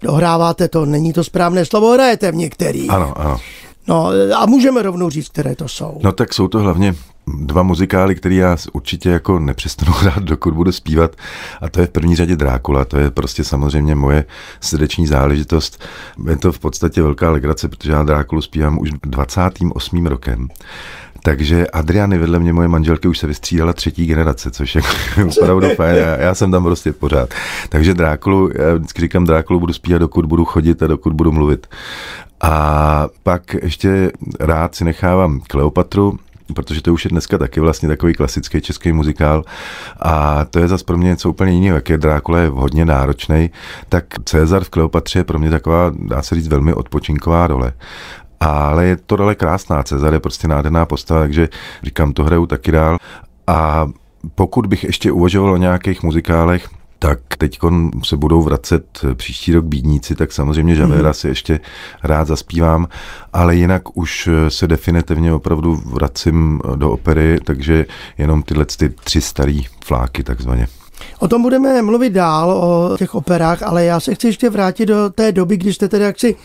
dohráváte 0.02 0.68
to, 0.68 0.86
není 0.86 1.12
to 1.12 1.24
správné 1.24 1.64
slovo, 1.64 1.92
hrajete 1.92 2.32
v 2.32 2.34
některých. 2.34 2.90
Ano, 2.90 3.20
ano. 3.20 3.40
No 3.88 4.10
a 4.36 4.46
můžeme 4.46 4.82
rovnou 4.82 5.10
říct, 5.10 5.28
které 5.28 5.56
to 5.56 5.68
jsou. 5.68 6.00
No 6.02 6.12
tak 6.12 6.34
jsou 6.34 6.48
to 6.48 6.58
hlavně 6.58 6.94
dva 7.26 7.62
muzikály, 7.62 8.14
které 8.14 8.34
já 8.34 8.56
určitě 8.72 9.10
jako 9.10 9.38
nepřestanu 9.38 9.92
hrát, 9.96 10.22
dokud 10.22 10.54
budu 10.54 10.72
zpívat. 10.72 11.16
A 11.60 11.68
to 11.68 11.80
je 11.80 11.86
v 11.86 11.90
první 11.90 12.16
řadě 12.16 12.36
Drákula, 12.36 12.84
to 12.84 12.98
je 12.98 13.10
prostě 13.10 13.44
samozřejmě 13.44 13.94
moje 13.94 14.24
srdeční 14.60 15.06
záležitost. 15.06 15.84
Je 16.28 16.36
to 16.36 16.52
v 16.52 16.58
podstatě 16.58 17.02
velká 17.02 17.30
legrace, 17.30 17.68
protože 17.68 17.92
já 17.92 18.02
Drákulu 18.02 18.42
zpívám 18.42 18.78
už 18.78 18.90
28. 19.02 20.06
rokem. 20.06 20.48
Takže 21.26 21.66
Adriany 21.66 22.18
vedle 22.18 22.38
mě, 22.38 22.52
moje 22.52 22.68
manželky, 22.68 23.08
už 23.08 23.18
se 23.18 23.26
vystřídala 23.26 23.72
třetí 23.72 24.06
generace, 24.06 24.50
což 24.50 24.74
je 24.74 24.82
opravdu 25.42 25.68
fajn. 25.68 25.96
Já, 25.96 26.20
já 26.20 26.34
jsem 26.34 26.50
tam 26.50 26.64
prostě 26.64 26.92
pořád. 26.92 27.34
Takže 27.68 27.94
Drákulu, 27.94 28.50
já 28.54 28.74
vždycky 28.74 29.00
říkám, 29.00 29.24
Drákulu 29.24 29.60
budu 29.60 29.72
zpívat, 29.72 30.00
dokud 30.00 30.26
budu 30.26 30.44
chodit 30.44 30.82
a 30.82 30.86
dokud 30.86 31.12
budu 31.12 31.32
mluvit. 31.32 31.66
A 32.40 33.08
pak 33.22 33.54
ještě 33.62 34.12
rád 34.40 34.74
si 34.74 34.84
nechávám 34.84 35.40
Kleopatru, 35.40 36.18
protože 36.54 36.82
to 36.82 36.92
už 36.92 37.04
je 37.04 37.08
dneska 37.08 37.38
taky 37.38 37.60
vlastně 37.60 37.88
takový 37.88 38.14
klasický 38.14 38.60
český 38.60 38.92
muzikál 38.92 39.44
a 40.00 40.44
to 40.44 40.58
je 40.58 40.68
zase 40.68 40.84
pro 40.84 40.98
mě 40.98 41.08
něco 41.08 41.30
úplně 41.30 41.52
jiného, 41.52 41.74
jak 41.74 41.88
je 41.88 41.98
Drákula 41.98 42.38
je 42.38 42.48
hodně 42.48 42.84
náročný, 42.84 43.50
tak 43.88 44.04
Cezar 44.24 44.64
v 44.64 44.70
Kleopatře 44.70 45.18
je 45.18 45.24
pro 45.24 45.38
mě 45.38 45.50
taková, 45.50 45.92
dá 45.98 46.22
se 46.22 46.34
říct, 46.34 46.48
velmi 46.48 46.74
odpočinková 46.74 47.46
role. 47.46 47.72
Ale 48.40 48.86
je 48.86 48.96
to 48.96 49.16
role 49.16 49.34
krásná, 49.34 49.82
Cezar 49.82 50.12
je 50.12 50.20
prostě 50.20 50.48
nádherná 50.48 50.86
postava, 50.86 51.20
takže 51.20 51.48
říkám, 51.82 52.12
to 52.12 52.24
hraju 52.24 52.46
taky 52.46 52.72
dál. 52.72 52.98
A 53.46 53.88
pokud 54.34 54.66
bych 54.66 54.84
ještě 54.84 55.12
uvažoval 55.12 55.52
o 55.52 55.56
nějakých 55.56 56.02
muzikálech, 56.02 56.68
tak 56.98 57.18
teď 57.38 57.58
se 58.04 58.16
budou 58.16 58.42
vracet 58.42 59.00
příští 59.14 59.52
rok 59.52 59.64
bídníci, 59.64 60.14
tak 60.14 60.32
samozřejmě 60.32 60.74
Javera 60.74 61.10
mm-hmm. 61.10 61.14
si 61.14 61.28
ještě 61.28 61.60
rád 62.02 62.28
zaspívám, 62.28 62.88
ale 63.32 63.56
jinak 63.56 63.96
už 63.96 64.28
se 64.48 64.66
definitivně 64.66 65.32
opravdu 65.32 65.82
vracím 65.84 66.60
do 66.76 66.90
opery, 66.90 67.38
takže 67.44 67.86
jenom 68.18 68.42
tyhle 68.42 68.64
ty 68.64 68.88
tři 68.88 69.20
starý 69.20 69.62
fláky 69.84 70.22
takzvaně. 70.22 70.68
O 71.18 71.28
tom 71.28 71.42
budeme 71.42 71.82
mluvit 71.82 72.10
dál, 72.10 72.50
o 72.50 72.96
těch 72.98 73.14
operách, 73.14 73.62
ale 73.62 73.84
já 73.84 74.00
se 74.00 74.14
chci 74.14 74.26
ještě 74.26 74.50
vrátit 74.50 74.86
do 74.86 75.10
té 75.10 75.32
doby, 75.32 75.56
kdy 75.56 75.72
jste 75.72 75.88
tedy 75.88 76.04
jaksi 76.04 76.36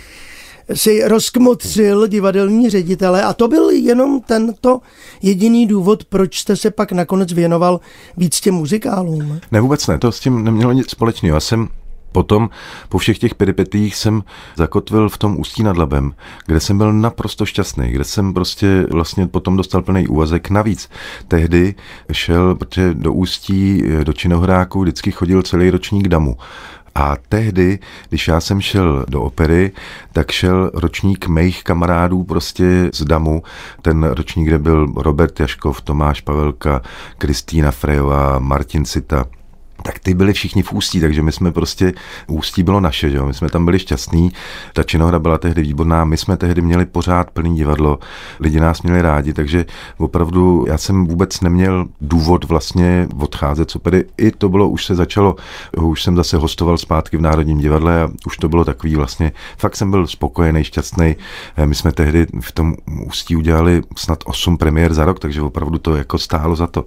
si 0.74 1.08
rozkmotřil 1.08 2.08
divadelní 2.08 2.70
ředitele 2.70 3.24
a 3.24 3.34
to 3.34 3.48
byl 3.48 3.70
jenom 3.70 4.22
tento 4.22 4.80
jediný 5.22 5.68
důvod, 5.68 6.06
proč 6.06 6.40
jste 6.40 6.56
se 6.56 6.72
pak 6.72 6.92
nakonec 6.92 7.34
věnoval 7.34 7.80
víc 8.18 8.42
těm 8.42 8.56
muzikálům. 8.56 9.40
Ne, 9.52 9.62
vůbec 9.62 9.88
ne, 9.88 10.00
to 10.00 10.12
s 10.12 10.20
tím 10.20 10.44
nemělo 10.44 10.72
nic 10.72 10.90
společného. 10.90 11.36
Já 11.36 11.40
jsem 11.40 11.68
Potom 12.12 12.50
po 12.90 12.98
všech 12.98 13.20
těch 13.20 13.36
peripetích 13.36 13.96
jsem 13.96 14.24
zakotvil 14.58 15.10
v 15.10 15.18
tom 15.18 15.40
Ústí 15.40 15.64
nad 15.64 15.78
Labem, 15.78 16.14
kde 16.46 16.60
jsem 16.60 16.78
byl 16.78 16.94
naprosto 16.94 17.46
šťastný, 17.46 17.92
kde 17.92 18.04
jsem 18.04 18.34
prostě 18.34 18.88
vlastně 18.92 19.28
potom 19.28 19.58
dostal 19.58 19.82
plný 19.82 20.08
úvazek. 20.08 20.50
Navíc 20.50 20.90
tehdy 21.28 21.76
šel, 22.12 22.56
protože 22.56 22.94
do 22.94 23.14
Ústí, 23.14 23.84
do 24.04 24.14
Činohráku 24.14 24.82
vždycky 24.82 25.12
chodil 25.12 25.44
celý 25.44 25.70
ročník 25.70 26.08
damu. 26.08 26.38
A 26.96 27.16
tehdy, 27.30 27.80
když 28.10 28.28
já 28.28 28.42
jsem 28.42 28.62
šel 28.62 29.06
do 29.10 29.22
opery, 29.22 29.72
tak 30.12 30.32
šel 30.32 30.72
ročník 30.74 31.28
mých 31.28 31.64
kamarádů 31.64 32.24
prostě 32.24 32.90
z 32.94 33.04
Damu. 33.06 33.44
Ten 33.82 34.04
ročník, 34.04 34.48
kde 34.48 34.60
byl 34.60 34.94
Robert 34.96 35.40
Jaškov, 35.40 35.82
Tomáš 35.82 36.22
Pavelka, 36.22 36.82
Kristýna 37.18 37.72
Frejová, 37.72 38.40
Martin 38.40 38.86
Cita, 38.86 39.26
tak 39.84 40.00
ty 40.00 40.14
byli 40.14 40.34
všichni 40.34 40.64
v 40.64 40.74
Ústí, 40.74 41.02
takže 41.02 41.22
my 41.22 41.32
jsme 41.32 41.52
prostě, 41.52 41.94
Ústí 42.28 42.64
bylo 42.64 42.80
naše, 42.80 43.12
jo? 43.12 43.26
my 43.26 43.34
jsme 43.34 43.50
tam 43.50 43.66
byli 43.66 43.80
šťastní, 43.80 44.32
ta 44.74 44.84
činohra 44.84 45.20
byla 45.20 45.38
tehdy 45.38 45.62
výborná, 45.62 46.06
my 46.06 46.18
jsme 46.18 46.38
tehdy 46.38 46.62
měli 46.62 46.86
pořád 46.86 47.32
plný 47.32 47.56
divadlo, 47.56 48.00
lidi 48.40 48.60
nás 48.60 48.82
měli 48.82 49.02
rádi, 49.02 49.34
takže 49.34 49.66
opravdu 49.98 50.66
já 50.68 50.78
jsem 50.78 51.06
vůbec 51.06 51.42
neměl 51.42 51.88
důvod 52.02 52.44
vlastně 52.44 53.08
odcházet 53.20 53.72
z 53.72 53.76
opery, 53.76 54.06
i 54.18 54.32
to 54.32 54.50
bylo, 54.50 54.70
už 54.70 54.86
se 54.86 54.96
začalo, 54.96 55.36
už 55.82 56.04
jsem 56.04 56.16
zase 56.16 56.38
hostoval 56.38 56.78
zpátky 56.78 57.18
v 57.18 57.22
Národním 57.22 57.58
divadle 57.58 58.04
a 58.04 58.10
už 58.26 58.38
to 58.38 58.50
bylo 58.50 58.66
takový 58.66 58.96
vlastně, 58.96 59.32
fakt 59.58 59.76
jsem 59.76 59.92
byl 59.92 60.08
spokojený, 60.08 60.64
šťastný, 60.64 61.16
my 61.66 61.76
jsme 61.76 61.92
tehdy 61.92 62.28
v 62.42 62.52
tom 62.52 62.76
Ústí 63.06 63.36
udělali 63.36 63.82
snad 63.98 64.20
8 64.26 64.58
premiér 64.58 64.94
za 64.94 65.06
rok, 65.06 65.20
takže 65.20 65.42
opravdu 65.42 65.78
to 65.78 65.96
jako 65.96 66.18
stálo 66.18 66.56
za 66.56 66.68
to. 66.68 66.86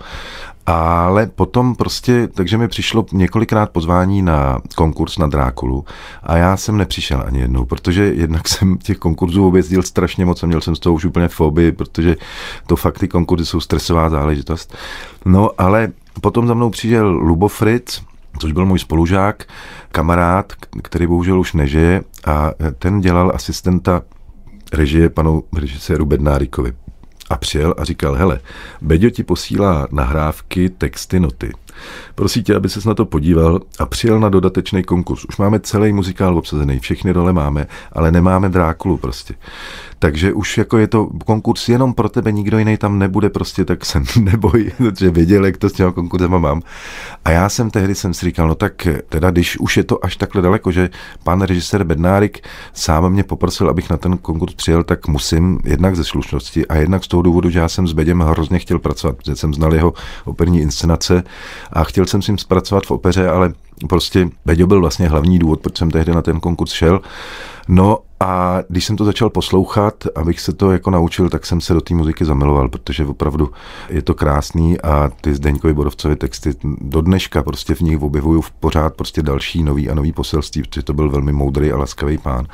Ale 0.66 1.26
potom 1.26 1.74
prostě, 1.74 2.28
takže 2.28 2.58
mi 2.58 2.68
přišlo 2.68 3.06
několikrát 3.12 3.70
pozvání 3.70 4.22
na 4.22 4.58
konkurs 4.76 5.18
na 5.18 5.26
Drákulu 5.26 5.84
a 6.22 6.36
já 6.36 6.56
jsem 6.56 6.76
nepřišel 6.76 7.24
ani 7.26 7.40
jednou, 7.40 7.64
protože 7.64 8.04
jednak 8.14 8.48
jsem 8.48 8.78
těch 8.78 8.98
konkurzů 8.98 9.46
objezdil 9.46 9.82
strašně 9.82 10.24
moc 10.24 10.42
a 10.42 10.46
měl 10.46 10.60
jsem 10.60 10.76
z 10.76 10.78
toho 10.78 10.94
už 10.94 11.04
úplně 11.04 11.28
fobii, 11.28 11.72
protože 11.72 12.16
to 12.66 12.76
fakt 12.76 12.98
ty 12.98 13.08
konkurzy 13.08 13.46
jsou 13.46 13.60
stresová 13.60 14.10
záležitost. 14.10 14.76
No 15.24 15.50
ale 15.58 15.92
potom 16.20 16.46
za 16.46 16.54
mnou 16.54 16.70
přišel 16.70 17.08
Lubo 17.08 17.48
Fritz, 17.48 18.02
což 18.38 18.52
byl 18.52 18.66
můj 18.66 18.78
spolužák, 18.78 19.44
kamarád, 19.92 20.52
který 20.82 21.06
bohužel 21.06 21.40
už 21.40 21.52
nežije 21.52 22.02
a 22.26 22.50
ten 22.78 23.00
dělal 23.00 23.32
asistenta 23.34 24.02
režie 24.72 25.08
panu 25.08 25.42
režiséru 25.56 26.06
Bednárikovi 26.06 26.72
a 27.30 27.36
přijel 27.36 27.74
a 27.78 27.84
říkal, 27.84 28.14
hele, 28.14 28.40
Beďo 28.82 29.10
ti 29.10 29.22
posílá 29.22 29.88
nahrávky, 29.90 30.68
texty, 30.68 31.20
noty. 31.20 31.52
prosí 32.14 32.42
tě, 32.42 32.54
aby 32.54 32.68
ses 32.68 32.84
na 32.84 32.94
to 32.94 33.04
podíval 33.04 33.60
a 33.78 33.86
přijel 33.86 34.20
na 34.20 34.28
dodatečný 34.28 34.84
konkurs. 34.84 35.24
Už 35.24 35.36
máme 35.36 35.60
celý 35.60 35.92
muzikál 35.92 36.38
obsazený, 36.38 36.78
všechny 36.78 37.12
role 37.12 37.32
máme, 37.32 37.66
ale 37.92 38.12
nemáme 38.12 38.48
Drákulu 38.48 38.96
prostě. 38.96 39.34
Takže 40.04 40.32
už 40.32 40.58
jako 40.58 40.78
je 40.78 40.86
to 40.86 41.08
konkurs 41.24 41.68
jenom 41.68 41.94
pro 41.94 42.08
tebe, 42.08 42.32
nikdo 42.32 42.58
jiný 42.58 42.76
tam 42.76 42.98
nebude 42.98 43.30
prostě, 43.30 43.64
tak 43.64 43.84
se 43.84 44.02
neboj, 44.20 44.72
že 44.98 45.10
věděl, 45.10 45.46
jak 45.46 45.56
to 45.56 45.68
s 45.68 45.72
těma 45.72 45.92
konkurzema 45.92 46.38
mám. 46.38 46.62
A 47.24 47.30
já 47.30 47.48
jsem 47.48 47.70
tehdy 47.70 47.94
jsem 47.94 48.14
si 48.14 48.26
říkal, 48.26 48.48
no 48.48 48.54
tak 48.54 48.88
teda, 49.08 49.30
když 49.30 49.58
už 49.58 49.76
je 49.76 49.84
to 49.84 50.04
až 50.04 50.16
takhle 50.16 50.42
daleko, 50.42 50.72
že 50.72 50.90
pan 51.22 51.42
režisér 51.42 51.84
Bednárik 51.84 52.46
sám 52.72 53.12
mě 53.12 53.22
poprosil, 53.22 53.68
abych 53.68 53.90
na 53.90 53.96
ten 53.96 54.16
konkurs 54.16 54.54
přijel, 54.54 54.84
tak 54.84 55.08
musím 55.08 55.58
jednak 55.64 55.96
ze 55.96 56.04
slušnosti 56.04 56.66
a 56.66 56.76
jednak 56.76 57.04
z 57.04 57.08
toho 57.08 57.22
důvodu, 57.22 57.50
že 57.50 57.58
já 57.58 57.68
jsem 57.68 57.88
s 57.88 57.92
Bedem 57.92 58.20
hrozně 58.20 58.58
chtěl 58.58 58.78
pracovat, 58.78 59.16
protože 59.16 59.36
jsem 59.36 59.54
znal 59.54 59.74
jeho 59.74 59.92
operní 60.24 60.60
inscenace 60.60 61.22
a 61.72 61.84
chtěl 61.84 62.06
jsem 62.06 62.22
s 62.22 62.28
ním 62.28 62.38
zpracovat 62.38 62.84
v 62.86 62.90
opeře, 62.90 63.28
ale 63.28 63.52
prostě 63.88 64.28
Beďo 64.44 64.66
byl 64.66 64.80
vlastně 64.80 65.08
hlavní 65.08 65.38
důvod, 65.38 65.60
proč 65.60 65.78
jsem 65.78 65.90
tehdy 65.90 66.12
na 66.12 66.22
ten 66.22 66.40
konkurs 66.40 66.72
šel. 66.72 67.00
No 67.68 67.98
a 68.24 68.62
když 68.68 68.84
jsem 68.84 68.96
to 68.96 69.04
začal 69.04 69.30
poslouchat, 69.30 69.94
abych 70.14 70.40
se 70.40 70.52
to 70.52 70.72
jako 70.72 70.90
naučil, 70.90 71.28
tak 71.28 71.46
jsem 71.46 71.60
se 71.60 71.74
do 71.74 71.80
té 71.80 71.94
muziky 71.94 72.24
zamiloval, 72.24 72.68
protože 72.68 73.04
opravdu 73.04 73.50
je 73.88 74.02
to 74.02 74.14
krásný 74.14 74.80
a 74.80 75.10
ty 75.20 75.34
Zdeňkovi 75.34 75.74
Borovcovi 75.74 76.16
texty 76.16 76.50
do 76.80 77.00
dneška 77.00 77.42
prostě 77.42 77.74
v 77.74 77.80
nich 77.80 78.02
objevuju 78.02 78.40
v 78.40 78.50
pořád 78.50 78.94
prostě 78.94 79.22
další 79.22 79.62
nový 79.62 79.90
a 79.90 79.94
nový 79.94 80.12
poselství, 80.12 80.62
protože 80.62 80.82
to 80.82 80.92
byl 80.92 81.10
velmi 81.10 81.32
moudrý 81.32 81.72
a 81.72 81.76
laskavý 81.76 82.18
pán. 82.18 82.46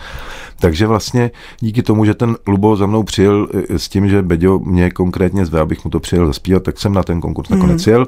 Takže 0.60 0.86
vlastně 0.86 1.30
díky 1.60 1.82
tomu, 1.82 2.04
že 2.04 2.14
ten 2.14 2.36
Lubo 2.46 2.76
za 2.76 2.86
mnou 2.86 3.02
přijel 3.02 3.48
eh, 3.70 3.78
s 3.78 3.88
tím, 3.88 4.08
že 4.08 4.22
Beďo 4.22 4.58
mě 4.58 4.90
konkrétně 4.90 5.46
zve, 5.46 5.60
abych 5.60 5.84
mu 5.84 5.90
to 5.90 6.00
přijel 6.00 6.26
zaspívat, 6.26 6.62
tak 6.62 6.78
jsem 6.78 6.92
na 6.92 7.02
ten 7.02 7.20
konkurs 7.20 7.48
nakonec 7.48 7.86
mm. 7.86 7.92
jel. 7.92 8.06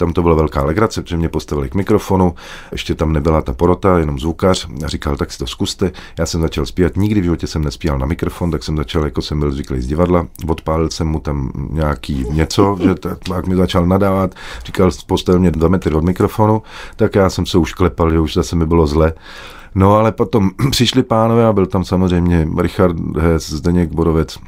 Tam 0.00 0.12
to 0.12 0.22
byla 0.22 0.34
velká 0.34 0.64
legrace, 0.64 1.02
protože 1.02 1.16
mě 1.16 1.28
postavili 1.28 1.68
k 1.68 1.74
mikrofonu, 1.74 2.34
ještě 2.72 2.94
tam 2.94 3.12
nebyla 3.12 3.42
ta 3.42 3.52
porota, 3.52 3.98
jenom 3.98 4.18
zvukař 4.18 4.68
a 4.84 4.88
říkal, 4.88 5.16
tak 5.16 5.32
si 5.32 5.38
to 5.38 5.46
zkuste. 5.46 5.92
Já 6.18 6.26
jsem 6.26 6.40
začal 6.40 6.66
zpívat, 6.66 6.96
nikdy 6.96 7.20
v 7.20 7.24
životě 7.24 7.46
jsem 7.46 7.64
nespíval 7.64 7.98
na 7.98 8.06
mikrofon, 8.06 8.50
tak 8.50 8.62
jsem 8.62 8.76
začal, 8.76 9.04
jako 9.04 9.22
jsem 9.22 9.40
byl 9.40 9.52
zvyklý 9.52 9.80
z 9.80 9.86
divadla, 9.86 10.26
odpálil 10.46 10.90
jsem 10.90 11.06
mu 11.06 11.20
tam 11.20 11.52
nějaký 11.70 12.26
něco, 12.30 12.76
že 12.82 12.94
tak 12.94 13.46
mi 13.46 13.56
začal 13.56 13.86
nadávat, 13.86 14.34
říkal, 14.64 14.90
postavil 15.06 15.40
mě 15.40 15.50
dva 15.50 15.68
metry 15.68 15.94
od 15.94 16.04
mikrofonu, 16.04 16.62
tak 16.96 17.14
já 17.14 17.30
jsem 17.30 17.46
se 17.46 17.58
už 17.58 17.74
klepal, 17.74 18.10
že 18.10 18.20
už 18.20 18.34
zase 18.34 18.56
mi 18.56 18.66
bylo 18.66 18.86
zle. 18.86 19.12
No 19.74 19.96
ale 19.96 20.12
potom 20.12 20.50
přišli 20.70 21.02
pánové 21.02 21.46
a 21.46 21.52
byl 21.52 21.66
tam 21.66 21.84
samozřejmě 21.84 22.48
Richard 22.58 22.96
Hes, 23.16 23.50
Zdeněk 23.50 23.92
Borovec, 23.92 24.38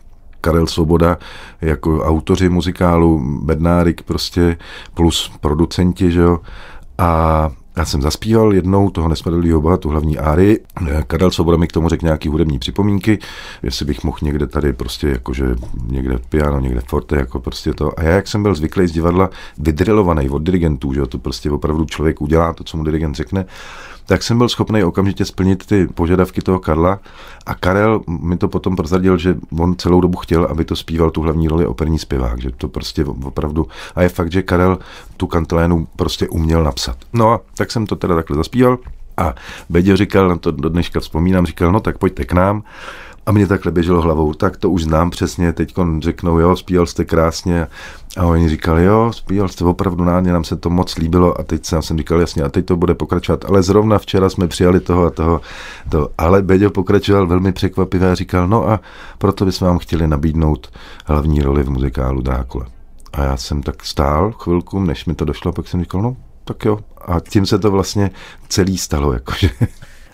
Karel 0.42 0.66
Svoboda 0.66 1.18
jako 1.60 2.00
autoři 2.00 2.48
muzikálu, 2.48 3.40
Bednárik 3.42 4.02
prostě 4.02 4.56
plus 4.94 5.32
producenti, 5.40 6.12
že 6.12 6.20
jo. 6.20 6.40
A 6.98 7.50
já 7.76 7.84
jsem 7.84 8.02
zaspíval 8.02 8.54
jednou 8.54 8.90
toho 8.90 9.08
nesmrtelného 9.08 9.60
boha, 9.60 9.76
tu 9.76 9.88
hlavní 9.88 10.18
áry. 10.18 10.60
Karel 11.06 11.30
Svoboda 11.30 11.56
mi 11.56 11.68
k 11.68 11.72
tomu 11.72 11.88
řekl 11.88 12.04
nějaký 12.04 12.28
hudební 12.28 12.58
připomínky, 12.58 13.18
jestli 13.62 13.84
bych 13.84 14.04
mohl 14.04 14.18
někde 14.22 14.46
tady 14.46 14.72
prostě 14.72 15.08
jakože 15.08 15.44
někde 15.86 16.18
piano, 16.28 16.60
někde 16.60 16.80
forte, 16.80 17.16
jako 17.16 17.40
prostě 17.40 17.74
to. 17.74 17.98
A 17.98 18.02
já, 18.02 18.10
jak 18.10 18.28
jsem 18.28 18.42
byl 18.42 18.54
zvyklý 18.54 18.88
z 18.88 18.92
divadla, 18.92 19.30
vydrilovaný 19.58 20.30
od 20.30 20.42
dirigentů, 20.42 20.92
že 20.92 21.00
jo, 21.00 21.06
to 21.06 21.18
prostě 21.18 21.50
opravdu 21.50 21.84
člověk 21.84 22.20
udělá 22.20 22.52
to, 22.52 22.64
co 22.64 22.76
mu 22.76 22.84
dirigent 22.84 23.16
řekne, 23.16 23.46
tak 24.06 24.22
jsem 24.22 24.38
byl 24.38 24.48
schopný 24.48 24.84
okamžitě 24.84 25.24
splnit 25.24 25.66
ty 25.66 25.86
požadavky 25.86 26.42
toho 26.42 26.58
Karla 26.58 27.00
a 27.46 27.54
Karel 27.54 28.00
mi 28.06 28.36
to 28.36 28.48
potom 28.48 28.76
prozradil, 28.76 29.18
že 29.18 29.36
on 29.58 29.76
celou 29.76 30.00
dobu 30.00 30.18
chtěl, 30.18 30.44
aby 30.44 30.64
to 30.64 30.76
zpíval 30.76 31.10
tu 31.10 31.22
hlavní 31.22 31.48
roli 31.48 31.66
operní 31.66 31.98
zpěvák, 31.98 32.40
že 32.40 32.50
to 32.50 32.68
prostě 32.68 33.04
opravdu, 33.04 33.66
a 33.94 34.02
je 34.02 34.08
fakt, 34.08 34.32
že 34.32 34.42
Karel 34.42 34.78
tu 35.16 35.26
kantilénu 35.26 35.86
prostě 35.96 36.28
uměl 36.28 36.64
napsat. 36.64 36.96
No 37.12 37.30
a 37.30 37.40
tak 37.56 37.70
jsem 37.70 37.86
to 37.86 37.96
teda 37.96 38.14
takhle 38.14 38.36
zaspíval 38.36 38.78
a 39.16 39.34
Beďo 39.68 39.96
říkal, 39.96 40.28
na 40.28 40.36
to 40.36 40.50
do 40.50 40.68
dneška 40.68 41.00
vzpomínám, 41.00 41.46
říkal, 41.46 41.72
no 41.72 41.80
tak 41.80 41.98
pojďte 41.98 42.24
k 42.24 42.32
nám. 42.32 42.62
A 43.26 43.32
mě 43.32 43.46
takhle 43.46 43.72
běželo 43.72 44.02
hlavou, 44.02 44.34
tak 44.34 44.56
to 44.56 44.70
už 44.70 44.84
znám 44.84 45.10
přesně, 45.10 45.52
teď 45.52 45.74
řeknou, 46.00 46.38
jo, 46.38 46.56
zpíval 46.56 46.86
jste 46.86 47.04
krásně. 47.04 47.66
A 48.16 48.26
oni 48.26 48.48
říkali, 48.48 48.84
jo, 48.84 49.10
zpíval 49.12 49.48
jste 49.48 49.64
opravdu 49.64 50.04
nádně, 50.04 50.32
nám 50.32 50.44
se 50.44 50.56
to 50.56 50.70
moc 50.70 50.96
líbilo. 50.96 51.40
A 51.40 51.42
teď 51.42 51.66
jsem 51.80 51.98
říkal, 51.98 52.20
jasně, 52.20 52.42
a 52.42 52.48
teď 52.48 52.66
to 52.66 52.76
bude 52.76 52.94
pokračovat. 52.94 53.44
Ale 53.44 53.62
zrovna 53.62 53.98
včera 53.98 54.30
jsme 54.30 54.48
přijali 54.48 54.80
toho 54.80 55.04
a 55.04 55.10
toho. 55.10 55.40
To. 55.90 56.08
Ale 56.18 56.42
Beďo 56.42 56.70
pokračoval 56.70 57.26
velmi 57.26 57.52
překvapivě 57.52 58.10
a 58.10 58.14
říkal, 58.14 58.48
no 58.48 58.68
a 58.68 58.80
proto 59.18 59.44
bychom 59.44 59.68
vám 59.68 59.78
chtěli 59.78 60.06
nabídnout 60.08 60.68
hlavní 61.06 61.42
roli 61.42 61.62
v 61.62 61.70
muzikálu 61.70 62.22
Drákula. 62.22 62.66
A 63.12 63.22
já 63.22 63.36
jsem 63.36 63.62
tak 63.62 63.84
stál 63.84 64.32
chvilku, 64.32 64.80
než 64.80 65.04
mi 65.06 65.14
to 65.14 65.24
došlo, 65.24 65.52
pak 65.52 65.68
jsem 65.68 65.80
říkal, 65.80 66.02
no 66.02 66.16
tak 66.44 66.64
jo. 66.64 66.78
A 67.06 67.20
tím 67.20 67.46
se 67.46 67.58
to 67.58 67.70
vlastně 67.70 68.10
celý 68.48 68.78
stalo, 68.78 69.12
jakože. 69.12 69.50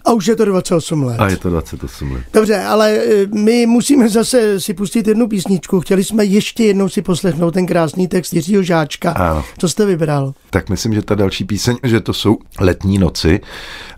A 0.08 0.12
už 0.12 0.26
je 0.26 0.36
to 0.36 0.44
28 0.44 1.02
let. 1.02 1.20
A 1.20 1.28
je 1.28 1.36
to 1.36 1.50
28 1.50 2.12
let. 2.12 2.22
Dobře, 2.32 2.64
ale 2.64 2.90
e, 2.90 3.26
my 3.34 3.66
musíme 3.66 4.08
zase 4.08 4.60
si 4.60 4.74
pustit 4.74 5.06
jednu 5.06 5.28
písničku. 5.28 5.80
Chtěli 5.80 6.04
jsme 6.04 6.24
ještě 6.24 6.64
jednou 6.64 6.88
si 6.88 7.02
poslechnout 7.02 7.54
ten 7.54 7.66
krásný 7.66 8.08
text 8.08 8.32
Jiřího 8.32 8.62
Žáčka. 8.62 9.12
Ano. 9.12 9.44
Co 9.58 9.68
jste 9.68 9.86
vybral? 9.86 10.32
Tak 10.50 10.68
myslím, 10.68 10.94
že 10.94 11.02
ta 11.02 11.14
další 11.14 11.44
píseň, 11.44 11.76
že 11.82 12.00
to 12.00 12.12
jsou 12.12 12.38
letní 12.60 12.98
noci. 12.98 13.40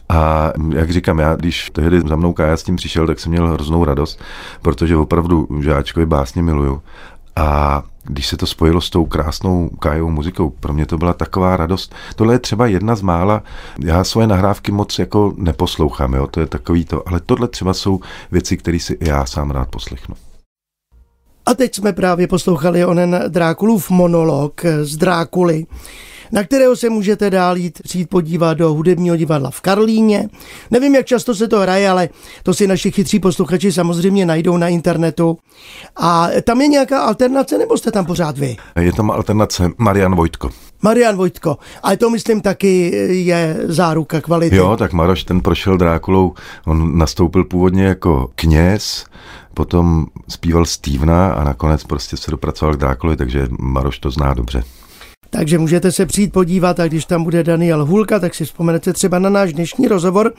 A 0.08 0.52
jak 0.74 0.90
říkám, 0.90 1.18
já 1.18 1.36
když 1.36 1.70
tehdy 1.72 2.00
za 2.08 2.16
mnou 2.16 2.32
Kája 2.32 2.56
s 2.56 2.62
tím 2.62 2.76
přišel, 2.76 3.06
tak 3.06 3.20
jsem 3.20 3.32
měl 3.32 3.46
hroznou 3.46 3.84
radost, 3.84 4.20
protože 4.62 4.96
opravdu 4.96 5.48
Žáčkovi 5.60 6.06
básně 6.06 6.42
miluju. 6.42 6.82
A 7.36 7.82
když 8.04 8.26
se 8.26 8.36
to 8.36 8.46
spojilo 8.46 8.80
s 8.80 8.90
tou 8.90 9.04
krásnou 9.04 9.68
Kájovou 9.68 10.10
muzikou, 10.10 10.50
pro 10.50 10.72
mě 10.72 10.86
to 10.86 10.98
byla 10.98 11.12
taková 11.12 11.56
radost. 11.56 11.94
Tohle 12.16 12.34
je 12.34 12.38
třeba 12.38 12.66
jedna 12.66 12.96
z 12.96 13.02
mála, 13.02 13.42
já 13.84 14.04
svoje 14.04 14.26
nahrávky 14.26 14.72
moc 14.72 14.98
jako 14.98 15.34
neposlouchám, 15.36 16.14
jo, 16.14 16.26
to 16.26 16.40
je 16.40 16.46
takový 16.46 16.84
to, 16.84 17.08
ale 17.08 17.20
tohle 17.20 17.48
třeba 17.48 17.74
jsou 17.74 18.00
věci, 18.30 18.56
které 18.56 18.78
si 18.78 18.98
já 19.00 19.26
sám 19.26 19.50
rád 19.50 19.68
poslechnu. 19.68 20.14
A 21.46 21.54
teď 21.54 21.74
jsme 21.74 21.92
právě 21.92 22.26
poslouchali 22.26 22.84
onen 22.84 23.22
Drákulův 23.28 23.90
monolog 23.90 24.60
z 24.82 24.96
Drákuly 24.96 25.66
na 26.32 26.44
kterého 26.44 26.76
se 26.76 26.90
můžete 26.90 27.30
dál 27.30 27.56
jít 27.56 27.82
přijít 27.82 28.10
podívat 28.10 28.54
do 28.54 28.74
hudebního 28.74 29.16
divadla 29.16 29.50
v 29.50 29.60
Karlíně. 29.60 30.28
Nevím, 30.70 30.94
jak 30.94 31.06
často 31.06 31.34
se 31.34 31.48
to 31.48 31.60
hraje, 31.60 31.90
ale 31.90 32.08
to 32.42 32.54
si 32.54 32.66
naši 32.66 32.90
chytří 32.90 33.20
posluchači 33.20 33.72
samozřejmě 33.72 34.26
najdou 34.26 34.56
na 34.56 34.68
internetu. 34.68 35.38
A 35.96 36.28
tam 36.42 36.60
je 36.60 36.68
nějaká 36.68 37.00
alternace, 37.00 37.58
nebo 37.58 37.78
jste 37.78 37.90
tam 37.90 38.06
pořád 38.06 38.38
vy? 38.38 38.56
Je 38.80 38.92
tam 38.92 39.10
alternace 39.10 39.70
Marian 39.78 40.14
Vojtko. 40.14 40.50
Marian 40.82 41.16
Vojtko. 41.16 41.58
Ale 41.82 41.96
to 41.96 42.10
myslím 42.10 42.40
taky 42.40 42.90
je 43.24 43.56
záruka 43.64 44.20
kvality. 44.20 44.56
Jo, 44.56 44.76
tak 44.76 44.92
Maroš 44.92 45.24
ten 45.24 45.40
prošel 45.40 45.76
Drákulou, 45.76 46.34
on 46.66 46.98
nastoupil 46.98 47.44
původně 47.44 47.84
jako 47.84 48.30
kněz, 48.34 49.04
potom 49.54 50.06
zpíval 50.28 50.64
Stevena 50.64 51.32
a 51.32 51.44
nakonec 51.44 51.84
prostě 51.84 52.16
se 52.16 52.30
dopracoval 52.30 52.74
k 52.74 52.78
Drákulovi, 52.78 53.16
takže 53.16 53.46
Maroš 53.58 53.98
to 53.98 54.10
zná 54.10 54.34
dobře. 54.34 54.62
Takže 55.30 55.58
můžete 55.58 55.92
se 55.92 56.06
přijít 56.06 56.32
podívat 56.32 56.80
a 56.80 56.88
když 56.88 57.04
tam 57.04 57.24
bude 57.24 57.44
Daniel 57.44 57.84
Hulka, 57.84 58.18
tak 58.18 58.34
si 58.34 58.44
vzpomenete 58.44 58.92
třeba 58.92 59.18
na 59.18 59.30
náš 59.30 59.52
dnešní 59.52 59.88
rozhovor, 59.88 60.32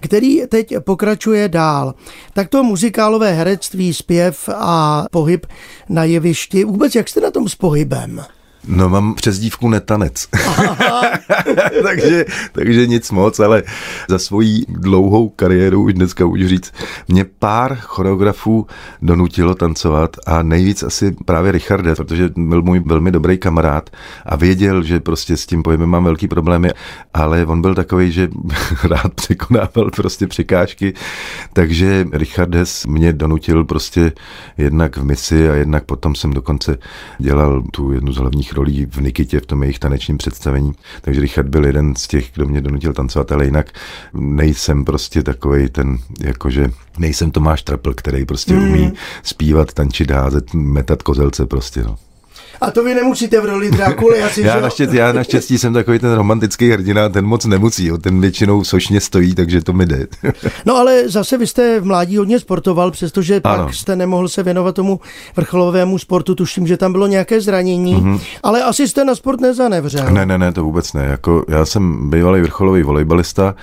který 0.00 0.46
teď 0.48 0.74
pokračuje 0.80 1.48
dál. 1.48 1.94
Tak 2.32 2.48
to 2.48 2.64
muzikálové 2.64 3.32
herectví, 3.32 3.94
zpěv 3.94 4.48
a 4.54 5.04
pohyb 5.10 5.46
na 5.88 6.04
jevišti. 6.04 6.64
Vůbec 6.64 6.94
jak 6.94 7.08
jste 7.08 7.20
na 7.20 7.30
tom 7.30 7.48
s 7.48 7.54
pohybem? 7.54 8.24
No 8.66 8.88
mám 8.88 9.14
přezdívku 9.14 9.68
netanec. 9.68 10.28
takže, 11.82 12.24
takže 12.52 12.86
nic 12.86 13.10
moc, 13.10 13.40
ale 13.40 13.62
za 14.08 14.18
svoji 14.18 14.64
dlouhou 14.68 15.28
kariéru 15.28 15.82
už 15.82 15.94
dneska 15.94 16.26
můžu 16.26 16.48
říct, 16.48 16.72
mě 17.08 17.24
pár 17.24 17.74
choreografů 17.74 18.66
donutilo 19.02 19.54
tancovat 19.54 20.16
a 20.26 20.42
nejvíc 20.42 20.82
asi 20.82 21.16
právě 21.24 21.52
Richarde, 21.52 21.94
protože 21.94 22.30
byl 22.36 22.62
můj 22.62 22.82
velmi 22.86 23.10
dobrý 23.10 23.38
kamarád 23.38 23.90
a 24.26 24.36
věděl, 24.36 24.82
že 24.82 25.00
prostě 25.00 25.36
s 25.36 25.46
tím 25.46 25.62
pohybem 25.62 25.88
mám 25.88 26.04
velký 26.04 26.28
problémy, 26.28 26.70
ale 27.14 27.46
on 27.46 27.62
byl 27.62 27.74
takový, 27.74 28.12
že 28.12 28.28
rád 28.84 29.14
překonával 29.14 29.90
prostě 29.96 30.26
překážky, 30.26 30.94
takže 31.52 32.06
Richardes 32.12 32.86
mě 32.86 33.12
donutil 33.12 33.64
prostě 33.64 34.12
jednak 34.58 34.96
v 34.96 35.04
misi 35.04 35.50
a 35.50 35.54
jednak 35.54 35.84
potom 35.84 36.14
jsem 36.14 36.32
dokonce 36.32 36.78
dělal 37.18 37.62
tu 37.72 37.92
jednu 37.92 38.12
z 38.12 38.16
hlavních 38.16 38.53
rolí 38.54 38.86
v 38.86 39.00
Nikitě, 39.00 39.40
v 39.40 39.46
tom 39.46 39.62
jejich 39.62 39.78
tanečním 39.78 40.18
představení. 40.18 40.72
Takže 41.00 41.20
Richard 41.20 41.48
byl 41.48 41.66
jeden 41.66 41.96
z 41.96 42.08
těch, 42.08 42.30
kdo 42.34 42.46
mě 42.46 42.60
donutil 42.60 42.92
tancovat, 42.92 43.32
ale 43.32 43.44
jinak 43.44 43.66
nejsem 44.14 44.84
prostě 44.84 45.22
takový 45.22 45.68
ten, 45.68 45.98
jakože 46.20 46.70
nejsem 46.98 47.30
Tomáš 47.30 47.62
Trapl, 47.62 47.94
který 47.94 48.24
prostě 48.24 48.54
mm. 48.54 48.62
umí 48.62 48.92
zpívat, 49.22 49.72
tančit, 49.72 50.10
házet, 50.10 50.54
metat 50.54 51.02
kozelce 51.02 51.46
prostě, 51.46 51.82
no. 51.82 51.96
A 52.60 52.70
to 52.70 52.84
vy 52.84 52.94
nemusíte 52.94 53.40
v 53.40 53.44
roli 53.44 53.70
Drákuly 53.70 54.22
asi, 54.22 54.42
já, 54.42 54.56
že? 54.56 54.62
naštěstí, 54.62 54.96
já 54.96 55.12
naštěstí 55.12 55.58
jsem 55.58 55.72
takový 55.72 55.98
ten 55.98 56.12
romantický 56.12 56.70
hrdina, 56.70 57.08
ten 57.08 57.26
moc 57.26 57.44
nemusí, 57.44 57.86
jo. 57.86 57.98
ten 57.98 58.20
většinou 58.20 58.64
sošně 58.64 59.00
stojí, 59.00 59.34
takže 59.34 59.62
to 59.62 59.72
mi 59.72 59.86
jde. 59.86 60.06
No 60.66 60.76
ale 60.76 61.08
zase 61.08 61.38
vy 61.38 61.46
jste 61.46 61.80
v 61.80 61.84
mládí 61.84 62.16
hodně 62.16 62.40
sportoval, 62.40 62.90
přestože 62.90 63.40
Ano. 63.44 63.64
pak 63.64 63.74
jste 63.74 63.96
nemohl 63.96 64.28
se 64.28 64.42
věnovat 64.42 64.74
tomu 64.74 65.00
vrcholovému 65.36 65.98
sportu, 65.98 66.34
tuším, 66.34 66.66
že 66.66 66.76
tam 66.76 66.92
bylo 66.92 67.06
nějaké 67.06 67.40
zranění, 67.40 67.96
mm-hmm. 67.96 68.20
ale 68.42 68.62
asi 68.62 68.88
jste 68.88 69.04
na 69.04 69.14
sport 69.14 69.40
nezanevřel. 69.40 70.10
Ne, 70.10 70.26
ne, 70.26 70.38
ne, 70.38 70.52
to 70.52 70.64
vůbec 70.64 70.92
ne. 70.92 71.04
Jako, 71.04 71.44
já 71.48 71.64
jsem 71.64 72.10
bývalý 72.10 72.40
vrcholový 72.40 72.82
volejbalista, 72.82 73.54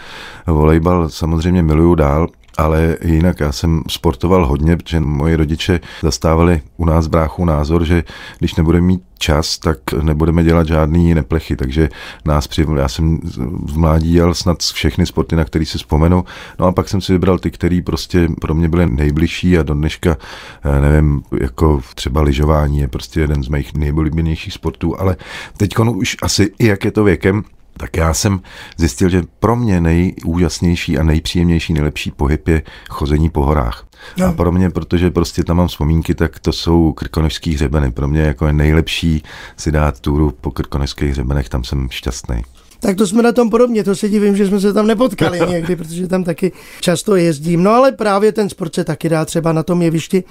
volejbal 0.47 1.09
samozřejmě 1.09 1.63
miluju 1.63 1.95
dál, 1.95 2.27
ale 2.57 2.97
jinak 3.03 3.39
já 3.39 3.51
jsem 3.51 3.83
sportoval 3.87 4.45
hodně, 4.45 4.77
protože 4.77 4.99
moji 4.99 5.35
rodiče 5.35 5.79
zastávali 6.03 6.61
u 6.77 6.85
nás 6.85 7.07
bráchu 7.07 7.45
názor, 7.45 7.85
že 7.85 8.03
když 8.39 8.55
nebudeme 8.55 8.87
mít 8.87 9.01
čas, 9.17 9.57
tak 9.57 9.77
nebudeme 10.01 10.43
dělat 10.43 10.67
žádný 10.67 11.13
neplechy, 11.13 11.55
takže 11.55 11.89
nás 12.25 12.47
při, 12.47 12.65
já 12.75 12.87
jsem 12.87 13.19
v 13.65 13.77
mládí 13.77 14.11
dělal 14.11 14.33
snad 14.33 14.59
všechny 14.59 15.05
sporty, 15.05 15.35
na 15.35 15.45
který 15.45 15.65
si 15.65 15.77
vzpomenu, 15.77 16.25
no 16.59 16.65
a 16.65 16.71
pak 16.71 16.89
jsem 16.89 17.01
si 17.01 17.13
vybral 17.13 17.39
ty, 17.39 17.51
který 17.51 17.81
prostě 17.81 18.27
pro 18.41 18.55
mě 18.55 18.69
byly 18.69 18.85
nejbližší 18.85 19.57
a 19.57 19.63
do 19.63 19.73
dneška, 19.73 20.17
eh, 20.63 20.81
nevím, 20.81 21.23
jako 21.39 21.81
třeba 21.95 22.21
lyžování 22.21 22.79
je 22.79 22.87
prostě 22.87 23.19
jeden 23.19 23.43
z 23.43 23.47
mých 23.47 23.73
nejoblíbenějších 23.73 24.53
sportů, 24.53 24.99
ale 24.99 25.15
teď 25.57 25.79
už 25.79 26.17
asi 26.21 26.51
i 26.59 26.67
jak 26.67 26.85
je 26.85 26.91
to 26.91 27.03
věkem, 27.03 27.43
tak 27.77 27.97
já 27.97 28.13
jsem 28.13 28.41
zjistil, 28.77 29.09
že 29.09 29.23
pro 29.39 29.55
mě 29.55 29.81
nejúžasnější 29.81 30.97
a 30.97 31.03
nejpříjemnější, 31.03 31.73
nejlepší 31.73 32.11
pohyb 32.11 32.47
je 32.47 32.61
chození 32.89 33.29
po 33.29 33.43
horách. 33.45 33.87
No. 34.17 34.25
A 34.25 34.31
pro 34.31 34.51
mě, 34.51 34.69
protože 34.69 35.11
prostě 35.11 35.43
tam 35.43 35.57
mám 35.57 35.67
vzpomínky, 35.67 36.15
tak 36.15 36.39
to 36.39 36.53
jsou 36.53 36.93
krkonožský 36.93 37.53
hřebeny. 37.53 37.91
Pro 37.91 38.07
mě 38.07 38.21
jako 38.21 38.47
je 38.47 38.53
nejlepší 38.53 39.23
si 39.57 39.71
dát 39.71 39.99
túru 39.99 40.33
po 40.41 40.51
krkonožských 40.51 41.11
hřebenech, 41.11 41.49
tam 41.49 41.63
jsem 41.63 41.87
šťastný. 41.89 42.43
Tak 42.79 42.97
to 42.97 43.07
jsme 43.07 43.23
na 43.23 43.31
tom 43.31 43.49
podobně, 43.49 43.83
to 43.83 43.95
se 43.95 44.09
divím, 44.09 44.37
že 44.37 44.47
jsme 44.47 44.59
se 44.59 44.73
tam 44.73 44.87
nepotkali 44.87 45.39
někdy, 45.49 45.75
protože 45.75 46.07
tam 46.07 46.23
taky 46.23 46.51
často 46.79 47.15
jezdím. 47.15 47.63
No 47.63 47.71
ale 47.71 47.91
právě 47.91 48.31
ten 48.31 48.49
sport 48.49 48.75
se 48.75 48.83
taky 48.83 49.09
dá 49.09 49.25
třeba 49.25 49.53
na 49.53 49.63
tom 49.63 49.81
jevišti 49.81 50.23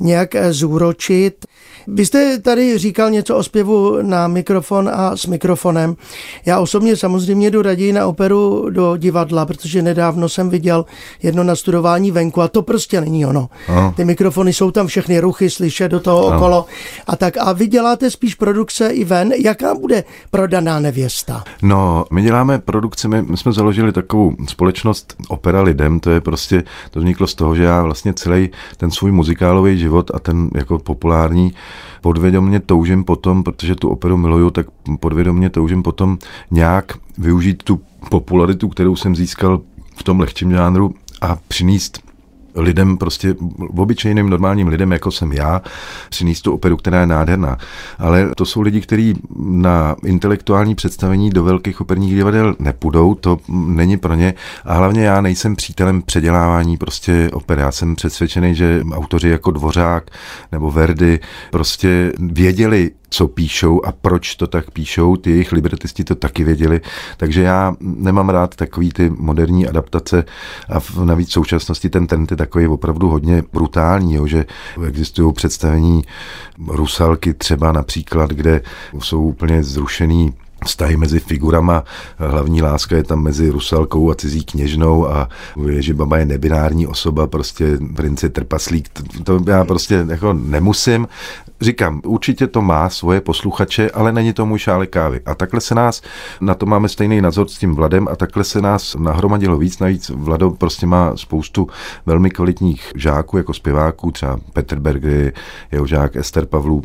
nějak 0.00 0.34
zúročit. 0.50 1.46
Vy 1.86 2.06
jste 2.06 2.38
tady 2.38 2.78
říkal 2.78 3.10
něco 3.10 3.36
o 3.36 3.42
zpěvu 3.42 4.02
na 4.02 4.28
mikrofon 4.28 4.90
a 4.92 5.16
s 5.16 5.26
mikrofonem. 5.26 5.96
Já 6.46 6.60
osobně 6.60 6.96
samozřejmě 6.96 7.50
jdu 7.50 7.62
raději 7.62 7.92
na 7.92 8.06
operu 8.06 8.70
do 8.70 8.96
divadla, 8.96 9.46
protože 9.46 9.82
nedávno 9.82 10.28
jsem 10.28 10.50
viděl 10.50 10.84
jedno 11.22 11.44
nastudování 11.44 12.10
venku 12.10 12.42
a 12.42 12.48
to 12.48 12.62
prostě 12.62 13.00
není 13.00 13.26
ono. 13.26 13.48
Ano. 13.68 13.92
Ty 13.96 14.04
mikrofony 14.04 14.52
jsou 14.52 14.70
tam 14.70 14.86
všechny 14.86 15.20
ruchy 15.20 15.50
slyšet 15.50 15.88
do 15.88 16.00
toho 16.00 16.26
Ano. 16.26 16.36
okolo 16.36 16.66
a 17.06 17.16
tak. 17.16 17.36
A 17.40 17.52
vy 17.52 17.66
děláte 17.66 18.10
spíš 18.10 18.34
produkce 18.34 18.88
i 18.88 19.04
ven. 19.04 19.32
Jaká 19.32 19.74
bude 19.74 20.04
prodaná 20.30 20.80
nevěsta? 20.80 21.44
No, 21.62 22.04
my 22.10 22.22
děláme 22.22 22.58
produkci, 22.58 23.08
my, 23.08 23.22
my 23.22 23.36
jsme 23.36 23.52
založili 23.52 23.92
takovou 23.92 24.32
společnost 24.48 25.14
Opera 25.28 25.62
Lidem, 25.62 26.00
to 26.00 26.10
je 26.10 26.20
prostě, 26.20 26.64
to 26.90 27.00
vzniklo 27.00 27.26
z 27.26 27.34
toho, 27.34 27.56
že 27.56 27.62
já 27.62 27.82
vlastně 27.82 28.14
celý 28.14 28.50
ten 28.76 28.90
svůj 28.90 29.12
muzikálový 29.12 29.78
život 29.78 30.10
a 30.14 30.18
ten 30.18 30.48
jako 30.54 30.78
populární 30.78 31.54
podvědomě 32.00 32.60
toužím 32.60 33.04
potom, 33.04 33.42
protože 33.42 33.74
tu 33.74 33.88
operu 33.88 34.16
miluju, 34.16 34.50
tak 34.50 34.66
podvědomě 35.00 35.50
toužím 35.50 35.82
potom 35.82 36.18
nějak 36.50 36.98
využít 37.18 37.62
tu 37.62 37.80
popularitu, 38.08 38.68
kterou 38.68 38.96
jsem 38.96 39.16
získal 39.16 39.60
v 39.96 40.02
tom 40.02 40.20
lehčím 40.20 40.52
žánru 40.52 40.94
a 41.20 41.38
přinést 41.48 42.11
lidem, 42.54 42.96
prostě 42.96 43.34
obyčejným 43.76 44.30
normálním 44.30 44.68
lidem, 44.68 44.92
jako 44.92 45.10
jsem 45.10 45.32
já, 45.32 45.62
přinést 46.10 46.42
tu 46.42 46.52
operu, 46.52 46.76
která 46.76 47.00
je 47.00 47.06
nádherná. 47.06 47.58
Ale 47.98 48.30
to 48.36 48.46
jsou 48.46 48.60
lidi, 48.60 48.80
kteří 48.80 49.14
na 49.36 49.96
intelektuální 50.04 50.74
představení 50.74 51.30
do 51.30 51.44
velkých 51.44 51.80
operních 51.80 52.14
divadel 52.14 52.56
nepůjdou, 52.58 53.14
to 53.14 53.38
není 53.48 53.96
pro 53.96 54.14
ně. 54.14 54.34
A 54.64 54.74
hlavně 54.74 55.04
já 55.04 55.20
nejsem 55.20 55.56
přítelem 55.56 56.02
předělávání 56.02 56.76
prostě 56.76 57.30
oper. 57.32 57.58
Já 57.58 57.72
jsem 57.72 57.96
přesvědčený, 57.96 58.54
že 58.54 58.82
autoři 58.92 59.28
jako 59.28 59.50
Dvořák 59.50 60.10
nebo 60.52 60.70
Verdi 60.70 61.20
prostě 61.50 62.12
věděli, 62.18 62.90
co 63.12 63.28
píšou 63.28 63.84
a 63.84 63.92
proč 63.92 64.34
to 64.34 64.46
tak 64.46 64.70
píšou. 64.70 65.16
Ty 65.16 65.30
jejich 65.30 65.52
libretisti 65.52 66.04
to 66.04 66.14
taky 66.14 66.44
věděli. 66.44 66.80
Takže 67.16 67.42
já 67.42 67.74
nemám 67.80 68.28
rád 68.28 68.56
takový 68.56 68.92
ty 68.92 69.10
moderní 69.10 69.68
adaptace 69.68 70.24
a 70.68 70.80
v, 70.80 71.04
navíc 71.04 71.28
v 71.28 71.32
současnosti 71.32 71.90
ten 71.90 72.06
trend 72.06 72.30
je 72.30 72.36
takový 72.36 72.66
opravdu 72.66 73.08
hodně 73.08 73.42
brutální, 73.52 74.14
jo, 74.14 74.26
že 74.26 74.44
existují 74.86 75.32
představení 75.32 76.02
Rusalky 76.68 77.34
třeba 77.34 77.72
například, 77.72 78.30
kde 78.30 78.60
jsou 78.98 79.22
úplně 79.22 79.64
zrušený 79.64 80.32
vztahy 80.64 80.96
mezi 80.96 81.20
figurama, 81.20 81.84
hlavní 82.16 82.62
láska 82.62 82.96
je 82.96 83.04
tam 83.04 83.22
mezi 83.22 83.50
Rusalkou 83.50 84.10
a 84.10 84.14
cizí 84.14 84.44
kněžnou 84.44 85.08
a 85.08 85.28
že 85.78 85.94
baba 85.94 86.18
je 86.18 86.26
nebinární 86.26 86.86
osoba, 86.86 87.26
prostě 87.26 87.78
prince 87.96 88.28
trpaslík, 88.28 88.88
to, 89.24 89.40
to 89.40 89.50
já 89.50 89.64
prostě 89.64 90.04
jako 90.08 90.32
nemusím. 90.32 91.08
Říkám, 91.60 92.00
určitě 92.04 92.46
to 92.46 92.62
má 92.62 92.88
svoje 92.88 93.20
posluchače, 93.20 93.90
ale 93.90 94.12
není 94.12 94.32
to 94.32 94.46
můj 94.46 94.58
šálek 94.58 94.90
kávy. 94.90 95.20
A 95.26 95.34
takhle 95.34 95.60
se 95.60 95.74
nás, 95.74 96.02
na 96.40 96.54
to 96.54 96.66
máme 96.66 96.88
stejný 96.88 97.20
názor 97.20 97.48
s 97.48 97.58
tím 97.58 97.74
Vladem 97.74 98.08
a 98.08 98.16
takhle 98.16 98.44
se 98.44 98.60
nás 98.60 98.94
nahromadilo 98.94 99.58
víc. 99.58 99.78
Navíc 99.78 100.10
Vlado 100.14 100.50
prostě 100.50 100.86
má 100.86 101.16
spoustu 101.16 101.68
velmi 102.06 102.30
kvalitních 102.30 102.92
žáků, 102.94 103.36
jako 103.36 103.54
zpěváků, 103.54 104.10
třeba 104.10 104.40
Petr 104.52 104.78
Bergery, 104.78 105.32
jeho 105.72 105.86
žák 105.86 106.16
Ester 106.16 106.46
Pavlů, 106.46 106.82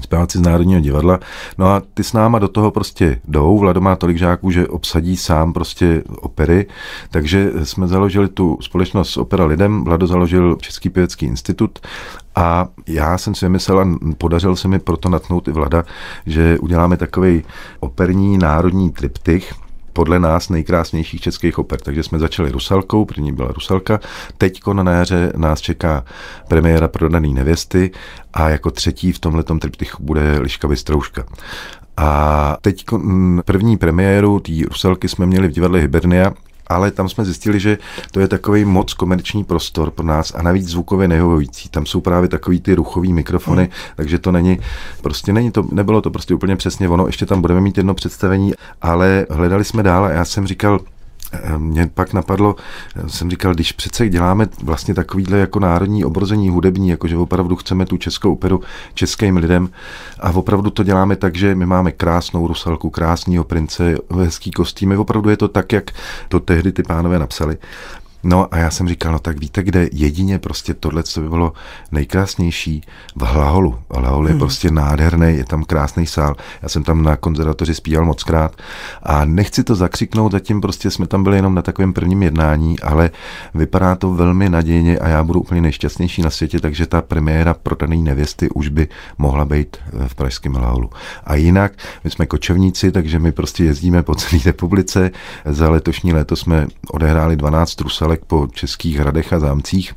zpěváci 0.00 0.38
z 0.38 0.40
Národního 0.40 0.80
divadla. 0.80 1.20
No 1.58 1.66
a 1.66 1.82
ty 1.94 2.04
s 2.04 2.12
náma 2.12 2.38
do 2.38 2.48
toho 2.48 2.70
prostě 2.70 3.20
jdou. 3.28 3.58
Vlado 3.58 3.80
má 3.80 3.96
tolik 3.96 4.18
žáků, 4.18 4.50
že 4.50 4.68
obsadí 4.68 5.16
sám 5.16 5.52
prostě 5.52 6.02
opery, 6.20 6.66
takže 7.10 7.50
jsme 7.62 7.88
založili 7.88 8.28
tu 8.28 8.58
společnost 8.60 9.16
Opera 9.16 9.44
Lidem. 9.44 9.84
Vlado 9.84 10.06
založil 10.06 10.56
Český 10.60 10.90
pěvecký 10.90 11.26
institut 11.26 11.78
a 12.34 12.68
já 12.86 13.18
jsem 13.18 13.34
si 13.34 13.44
vymyslel 13.44 13.80
a 13.80 13.88
podařil 14.18 14.56
se 14.56 14.68
mi 14.68 14.78
proto 14.78 15.08
natnout 15.08 15.48
i 15.48 15.52
Vlada, 15.52 15.84
že 16.26 16.58
uděláme 16.58 16.96
takový 16.96 17.42
operní 17.80 18.38
národní 18.38 18.90
triptych, 18.90 19.54
podle 19.92 20.20
nás 20.20 20.48
nejkrásnějších 20.48 21.20
českých 21.20 21.58
oper. 21.58 21.80
Takže 21.80 22.02
jsme 22.02 22.18
začali 22.18 22.50
Rusalkou, 22.50 23.04
první 23.04 23.32
byla 23.32 23.48
Rusalka, 23.52 24.00
teď 24.38 24.60
na 24.82 24.92
jaře 24.92 25.32
nás 25.36 25.60
čeká 25.60 26.04
premiéra 26.48 26.88
Prodaný 26.88 27.34
nevěsty 27.34 27.90
a 28.34 28.48
jako 28.48 28.70
třetí 28.70 29.12
v 29.12 29.18
tomhletom 29.18 29.58
triptychu 29.58 30.02
bude 30.02 30.38
Liška 30.38 30.68
Bystrouška. 30.68 31.24
A 31.96 32.56
teď 32.60 32.84
první 33.44 33.76
premiéru 33.76 34.40
té 34.40 34.52
Rusalky 34.68 35.08
jsme 35.08 35.26
měli 35.26 35.48
v 35.48 35.52
divadle 35.52 35.80
Hibernia 35.80 36.32
ale 36.72 36.90
tam 36.90 37.08
jsme 37.08 37.24
zjistili, 37.24 37.60
že 37.60 37.78
to 38.10 38.20
je 38.20 38.28
takový 38.28 38.64
moc 38.64 38.94
komerční 38.94 39.44
prostor 39.44 39.90
pro 39.90 40.06
nás 40.06 40.34
a 40.34 40.42
navíc 40.42 40.68
zvukově 40.68 41.08
nehovující. 41.08 41.68
Tam 41.68 41.86
jsou 41.86 42.00
právě 42.00 42.28
takový 42.28 42.60
ty 42.60 42.74
ruchový 42.74 43.12
mikrofony, 43.12 43.62
mm. 43.62 43.68
takže 43.96 44.18
to 44.18 44.32
není, 44.32 44.58
prostě 45.02 45.32
není 45.32 45.50
to, 45.50 45.64
nebylo 45.72 46.00
to 46.00 46.10
prostě 46.10 46.34
úplně 46.34 46.56
přesně 46.56 46.88
ono. 46.88 47.06
Ještě 47.06 47.26
tam 47.26 47.40
budeme 47.40 47.60
mít 47.60 47.76
jedno 47.76 47.94
představení, 47.94 48.52
ale 48.82 49.26
hledali 49.30 49.64
jsme 49.64 49.82
dál 49.82 50.04
a 50.04 50.10
já 50.10 50.24
jsem 50.24 50.46
říkal, 50.46 50.80
mě 51.58 51.90
pak 51.94 52.12
napadlo, 52.12 52.56
jsem 53.06 53.30
říkal, 53.30 53.54
když 53.54 53.72
přece 53.72 54.08
děláme 54.08 54.46
vlastně 54.62 54.94
takovýhle 54.94 55.38
jako 55.38 55.60
národní 55.60 56.04
obrození 56.04 56.48
hudební, 56.48 56.88
jakože 56.88 57.16
opravdu 57.16 57.56
chceme 57.56 57.86
tu 57.86 57.96
českou 57.96 58.32
operu 58.32 58.60
českým 58.94 59.36
lidem 59.36 59.68
a 60.20 60.30
opravdu 60.30 60.70
to 60.70 60.82
děláme 60.82 61.16
tak, 61.16 61.36
že 61.36 61.54
my 61.54 61.66
máme 61.66 61.92
krásnou 61.92 62.46
rusalku, 62.46 62.90
krásného 62.90 63.44
prince, 63.44 63.94
hezký 64.18 64.50
kostýmy, 64.50 64.96
opravdu 64.96 65.30
je 65.30 65.36
to 65.36 65.48
tak, 65.48 65.72
jak 65.72 65.90
to 66.28 66.40
tehdy 66.40 66.72
ty 66.72 66.82
pánové 66.82 67.18
napsali. 67.18 67.58
No 68.24 68.54
a 68.54 68.58
já 68.58 68.70
jsem 68.70 68.88
říkal, 68.88 69.12
no 69.12 69.18
tak 69.18 69.40
víte, 69.40 69.62
kde 69.62 69.88
jedině 69.92 70.38
prostě 70.38 70.74
tohle, 70.74 71.02
co 71.02 71.20
by 71.20 71.28
bylo 71.28 71.52
nejkrásnější, 71.92 72.82
v 73.16 73.22
Hlaholu. 73.22 73.78
Hlahol 73.90 74.26
je 74.26 74.30
hmm. 74.30 74.40
prostě 74.40 74.70
nádherný, 74.70 75.36
je 75.36 75.44
tam 75.44 75.64
krásný 75.64 76.06
sál. 76.06 76.36
Já 76.62 76.68
jsem 76.68 76.84
tam 76.84 77.02
na 77.02 77.16
konzervatoři 77.16 77.74
zpíval 77.74 78.04
moc 78.04 78.22
krát 78.22 78.56
a 79.02 79.24
nechci 79.24 79.64
to 79.64 79.74
zakřiknout, 79.74 80.32
zatím 80.32 80.60
prostě 80.60 80.90
jsme 80.90 81.06
tam 81.06 81.24
byli 81.24 81.36
jenom 81.36 81.54
na 81.54 81.62
takovém 81.62 81.92
prvním 81.92 82.22
jednání, 82.22 82.80
ale 82.80 83.10
vypadá 83.54 83.94
to 83.94 84.14
velmi 84.14 84.48
nadějně 84.48 84.98
a 84.98 85.08
já 85.08 85.24
budu 85.24 85.40
úplně 85.40 85.60
nejšťastnější 85.60 86.22
na 86.22 86.30
světě, 86.30 86.60
takže 86.60 86.86
ta 86.86 87.02
premiéra 87.02 87.54
prodaný 87.54 88.02
nevěsty 88.02 88.48
už 88.50 88.68
by 88.68 88.88
mohla 89.18 89.44
být 89.44 89.76
v 90.06 90.14
pražském 90.14 90.52
Hlaholu. 90.54 90.90
A 91.24 91.34
jinak, 91.34 91.72
my 92.04 92.10
jsme 92.10 92.26
kočovníci, 92.26 92.92
takže 92.92 93.18
my 93.18 93.32
prostě 93.32 93.64
jezdíme 93.64 94.02
po 94.02 94.14
celé 94.14 94.42
republice. 94.44 95.10
Za 95.44 95.70
letošní 95.70 96.12
léto 96.12 96.36
jsme 96.36 96.66
odehráli 96.90 97.36
12 97.36 97.74
trusal 98.16 98.26
po 98.26 98.46
českých 98.52 98.96
hradech 98.96 99.32
a 99.32 99.38
zámcích 99.38 99.92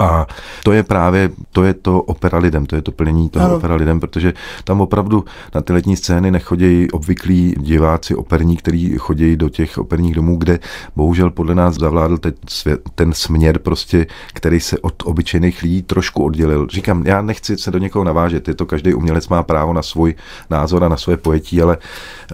A 0.00 0.26
to 0.64 0.72
je 0.72 0.82
právě, 0.82 1.30
to 1.52 1.64
je 1.64 1.74
to 1.74 2.02
opera 2.02 2.38
lidem, 2.38 2.66
to 2.66 2.76
je 2.76 2.82
to 2.82 2.92
plnění 2.92 3.28
toho 3.28 3.46
ano. 3.46 3.56
opera 3.56 3.74
lidem, 3.74 4.00
protože 4.00 4.32
tam 4.64 4.80
opravdu 4.80 5.24
na 5.54 5.60
ty 5.60 5.72
letní 5.72 5.96
scény 5.96 6.30
nechodí 6.30 6.90
obvyklí 6.90 7.54
diváci 7.58 8.14
operní, 8.14 8.56
kteří 8.56 8.96
chodí 8.98 9.36
do 9.36 9.48
těch 9.48 9.78
operních 9.78 10.14
domů, 10.14 10.36
kde 10.36 10.58
bohužel 10.96 11.30
podle 11.30 11.54
nás 11.54 11.74
zavládl 11.74 12.18
teď 12.18 12.34
svět, 12.48 12.80
ten 12.94 13.12
směr 13.12 13.58
prostě, 13.58 14.06
který 14.32 14.60
se 14.60 14.78
od 14.78 14.94
obyčejných 15.04 15.62
lidí 15.62 15.82
trošku 15.82 16.24
oddělil. 16.24 16.66
Říkám, 16.70 17.06
já 17.06 17.22
nechci 17.22 17.58
se 17.58 17.70
do 17.70 17.78
někoho 17.78 18.04
navážet, 18.04 18.48
je 18.48 18.54
to 18.54 18.66
každý 18.66 18.94
umělec 18.94 19.28
má 19.28 19.42
právo 19.42 19.72
na 19.72 19.82
svůj 19.82 20.14
názor 20.50 20.84
a 20.84 20.88
na 20.88 20.96
svoje 20.96 21.16
pojetí, 21.16 21.62
ale, 21.62 21.78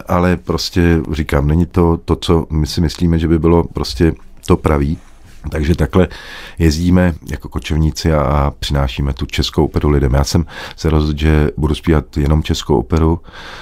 ale 0.07 0.37
prostě 0.37 1.01
říkám, 1.13 1.47
není 1.47 1.67
to 1.67 1.97
to, 2.05 2.17
co 2.17 2.47
my 2.51 2.67
si 2.67 2.81
myslíme, 2.81 3.19
že 3.19 3.29
by 3.29 3.39
bylo 3.39 3.65
prostě 3.65 4.13
to 4.47 4.57
pravý. 4.57 4.99
Takže 5.51 5.75
takhle 5.75 6.09
jezdíme 6.59 7.15
jako 7.31 7.49
kočovníci 7.49 8.13
a, 8.13 8.21
a 8.23 8.51
přinášíme 8.51 9.13
tu 9.13 9.27
českou 9.27 9.65
operu 9.65 9.91
lidem. 9.91 10.15
Já 10.15 10.25
jsem 10.25 10.47
se 10.77 10.91
rozhodl, 10.91 11.19
že 11.19 11.49
budu 11.57 11.75
zpívat 11.75 12.17
jenom 12.17 12.43
českou 12.43 12.79
operu, 12.79 13.21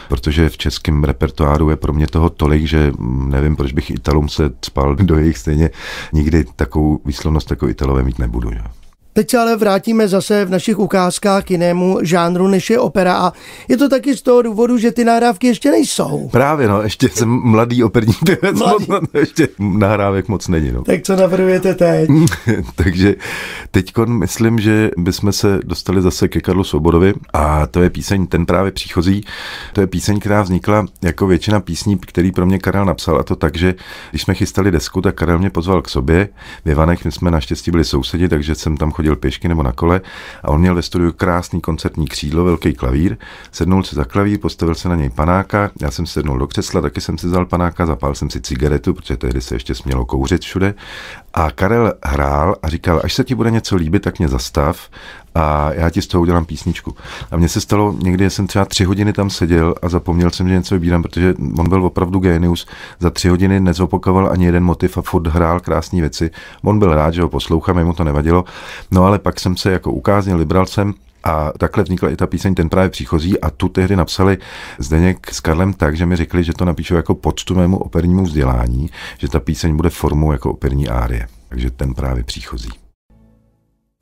protože 0.08 0.48
v 0.48 0.56
českém 0.56 1.04
repertoáru 1.04 1.70
je 1.70 1.76
pro 1.76 1.92
mě 1.92 2.06
toho 2.06 2.30
tolik, 2.30 2.64
že 2.64 2.92
nevím, 3.08 3.56
proč 3.56 3.72
bych 3.72 3.90
Italům 3.90 4.28
se 4.28 4.50
spal 4.64 4.96
do 4.96 5.18
jejich 5.18 5.38
stejně. 5.38 5.70
Nikdy 6.12 6.44
takovou 6.56 7.00
výslovnost 7.04 7.50
jako 7.50 7.68
Italové 7.68 8.02
mít 8.02 8.18
nebudu. 8.18 8.50
Že? 8.50 8.83
Teď 9.16 9.31
se 9.31 9.38
ale 9.38 9.57
vrátíme 9.57 10.09
zase 10.09 10.44
v 10.44 10.50
našich 10.50 10.79
ukázkách 10.79 11.44
k 11.44 11.50
jinému 11.50 11.98
žánru, 12.03 12.48
než 12.48 12.70
je 12.70 12.79
opera 12.79 13.14
a 13.16 13.33
je 13.68 13.77
to 13.77 13.88
taky 13.88 14.16
z 14.16 14.22
toho 14.22 14.42
důvodu, 14.42 14.79
že 14.79 14.92
ty 14.92 15.05
nahrávky 15.05 15.46
ještě 15.46 15.70
nejsou. 15.70 16.29
Právě, 16.33 16.68
no, 16.68 16.83
ještě 16.83 17.09
jsem 17.09 17.29
mladý 17.29 17.85
operní 17.85 18.14
pěvec, 18.24 18.59
mladý. 18.59 18.87
Moc, 18.88 19.00
no, 19.14 19.20
ještě 19.20 19.48
nahrávek 19.59 20.29
moc 20.29 20.48
není. 20.48 20.72
No. 20.72 20.85
Tak 20.85 21.03
co 21.03 21.16
navrhujete 21.16 21.74
teď? 21.74 22.11
Takže 22.74 23.14
teď 23.70 23.92
myslím, 24.07 24.61
že 24.61 24.90
bychom 24.96 25.33
se 25.33 25.61
dostali 25.64 26.03
zase 26.03 26.29
ke 26.29 26.40
Karlu 26.40 26.64
Svobodovi 26.64 27.14
a 27.33 27.66
to 27.66 27.83
je 27.83 27.90
píseň 27.90 28.27
Ten 28.27 28.46
právě 28.46 28.72
příchozí. 28.72 29.24
To 29.72 29.81
je 29.81 29.87
píseň, 29.87 30.20
která 30.20 30.42
vznikla 30.42 30.87
jako 31.03 31.27
většina 31.27 31.61
písní, 31.61 31.98
který 31.98 32.33
pro 32.33 32.46
mě 32.46 32.59
Karel 32.59 32.85
napsal 32.85 33.18
a 33.18 33.22
to 33.22 33.37
tak, 33.37 33.57
že 33.57 33.74
když 34.11 34.22
jsme 34.22 34.35
chystali 34.35 34.70
desku, 34.70 35.00
tak 35.00 35.14
Karel 35.14 35.38
mě 35.38 35.50
pozval 35.50 35.83
k 35.83 35.88
sobě. 35.88 36.29
V 36.64 36.70
Ivanech 36.70 37.05
my 37.05 37.12
jsme 37.12 37.31
naštěstí 37.31 37.70
byli 37.70 37.85
sousedi, 37.85 38.29
takže 38.29 38.55
jsem 38.55 38.77
tam 38.77 38.90
chodil 38.90 39.03
chodil 39.04 39.16
pěšky 39.16 39.48
nebo 39.48 39.62
na 39.62 39.72
kole 39.72 40.00
a 40.42 40.48
on 40.48 40.60
měl 40.60 40.74
ve 40.74 40.82
studiu 40.82 41.12
krásný 41.12 41.60
koncertní 41.60 42.06
křídlo, 42.06 42.44
velký 42.44 42.74
klavír, 42.74 43.16
sednul 43.52 43.82
se 43.82 43.96
za 43.96 44.04
klavír, 44.04 44.40
postavil 44.40 44.74
se 44.74 44.88
na 44.88 44.96
něj 44.96 45.10
panáka, 45.10 45.70
já 45.80 45.90
jsem 45.90 46.06
sednul 46.06 46.38
do 46.38 46.46
křesla, 46.46 46.80
taky 46.80 47.00
jsem 47.00 47.18
si 47.18 47.26
vzal 47.26 47.46
panáka, 47.46 47.86
zapál 47.86 48.14
jsem 48.14 48.30
si 48.30 48.40
cigaretu, 48.40 48.94
protože 48.94 49.16
tehdy 49.16 49.40
se 49.40 49.54
ještě 49.54 49.74
smělo 49.74 50.04
kouřit 50.06 50.42
všude. 50.42 50.74
A 51.34 51.50
Karel 51.50 51.92
hrál 52.04 52.56
a 52.62 52.68
říkal, 52.68 53.00
až 53.04 53.14
se 53.14 53.24
ti 53.24 53.34
bude 53.34 53.50
něco 53.50 53.76
líbit, 53.76 54.02
tak 54.02 54.18
mě 54.18 54.28
zastav 54.28 54.88
a 55.34 55.72
já 55.72 55.90
ti 55.90 56.02
z 56.02 56.06
toho 56.06 56.22
udělám 56.22 56.44
písničku. 56.44 56.94
A 57.30 57.36
mně 57.36 57.48
se 57.48 57.60
stalo, 57.60 57.94
někdy 58.02 58.30
jsem 58.30 58.46
třeba 58.46 58.64
tři 58.64 58.84
hodiny 58.84 59.12
tam 59.12 59.30
seděl 59.30 59.74
a 59.82 59.88
zapomněl 59.88 60.30
jsem, 60.30 60.48
že 60.48 60.54
něco 60.54 60.74
vybírám, 60.74 61.02
protože 61.02 61.34
on 61.58 61.68
byl 61.68 61.84
opravdu 61.84 62.18
genius. 62.18 62.66
Za 63.00 63.10
tři 63.10 63.28
hodiny 63.28 63.60
nezopakoval 63.60 64.28
ani 64.32 64.44
jeden 64.44 64.64
motiv 64.64 64.98
a 64.98 65.02
furt 65.02 65.26
hrál 65.26 65.60
krásné 65.60 66.00
věci. 66.00 66.30
On 66.62 66.78
byl 66.78 66.94
rád, 66.94 67.14
že 67.14 67.22
ho 67.22 67.28
poslouchám, 67.28 67.84
mu 67.84 67.92
to 67.92 68.04
nevadilo. 68.04 68.44
No 68.90 69.04
ale 69.04 69.18
pak 69.18 69.40
jsem 69.40 69.56
se 69.56 69.72
jako 69.72 69.92
ukázal, 69.92 70.38
vybral 70.38 70.66
jsem 70.66 70.94
a 71.24 71.52
takhle 71.58 71.84
vznikla 71.84 72.10
i 72.10 72.16
ta 72.16 72.26
píseň 72.26 72.54
Ten 72.54 72.68
právě 72.68 72.90
příchozí 72.90 73.40
a 73.40 73.50
tu 73.50 73.68
tehdy 73.68 73.96
napsali 73.96 74.38
Zdeněk 74.78 75.30
s 75.32 75.40
Karlem 75.40 75.72
tak, 75.72 75.96
že 75.96 76.06
mi 76.06 76.16
řekli, 76.16 76.44
že 76.44 76.52
to 76.52 76.64
napíšou 76.64 76.94
jako 76.94 77.14
poctu 77.14 77.54
mému 77.54 77.76
opernímu 77.76 78.24
vzdělání, 78.24 78.90
že 79.18 79.28
ta 79.28 79.40
píseň 79.40 79.76
bude 79.76 79.90
formou 79.90 80.32
jako 80.32 80.50
operní 80.50 80.88
árie. 80.88 81.26
Takže 81.48 81.70
ten 81.70 81.94
právě 81.94 82.24
příchozí. 82.24 82.83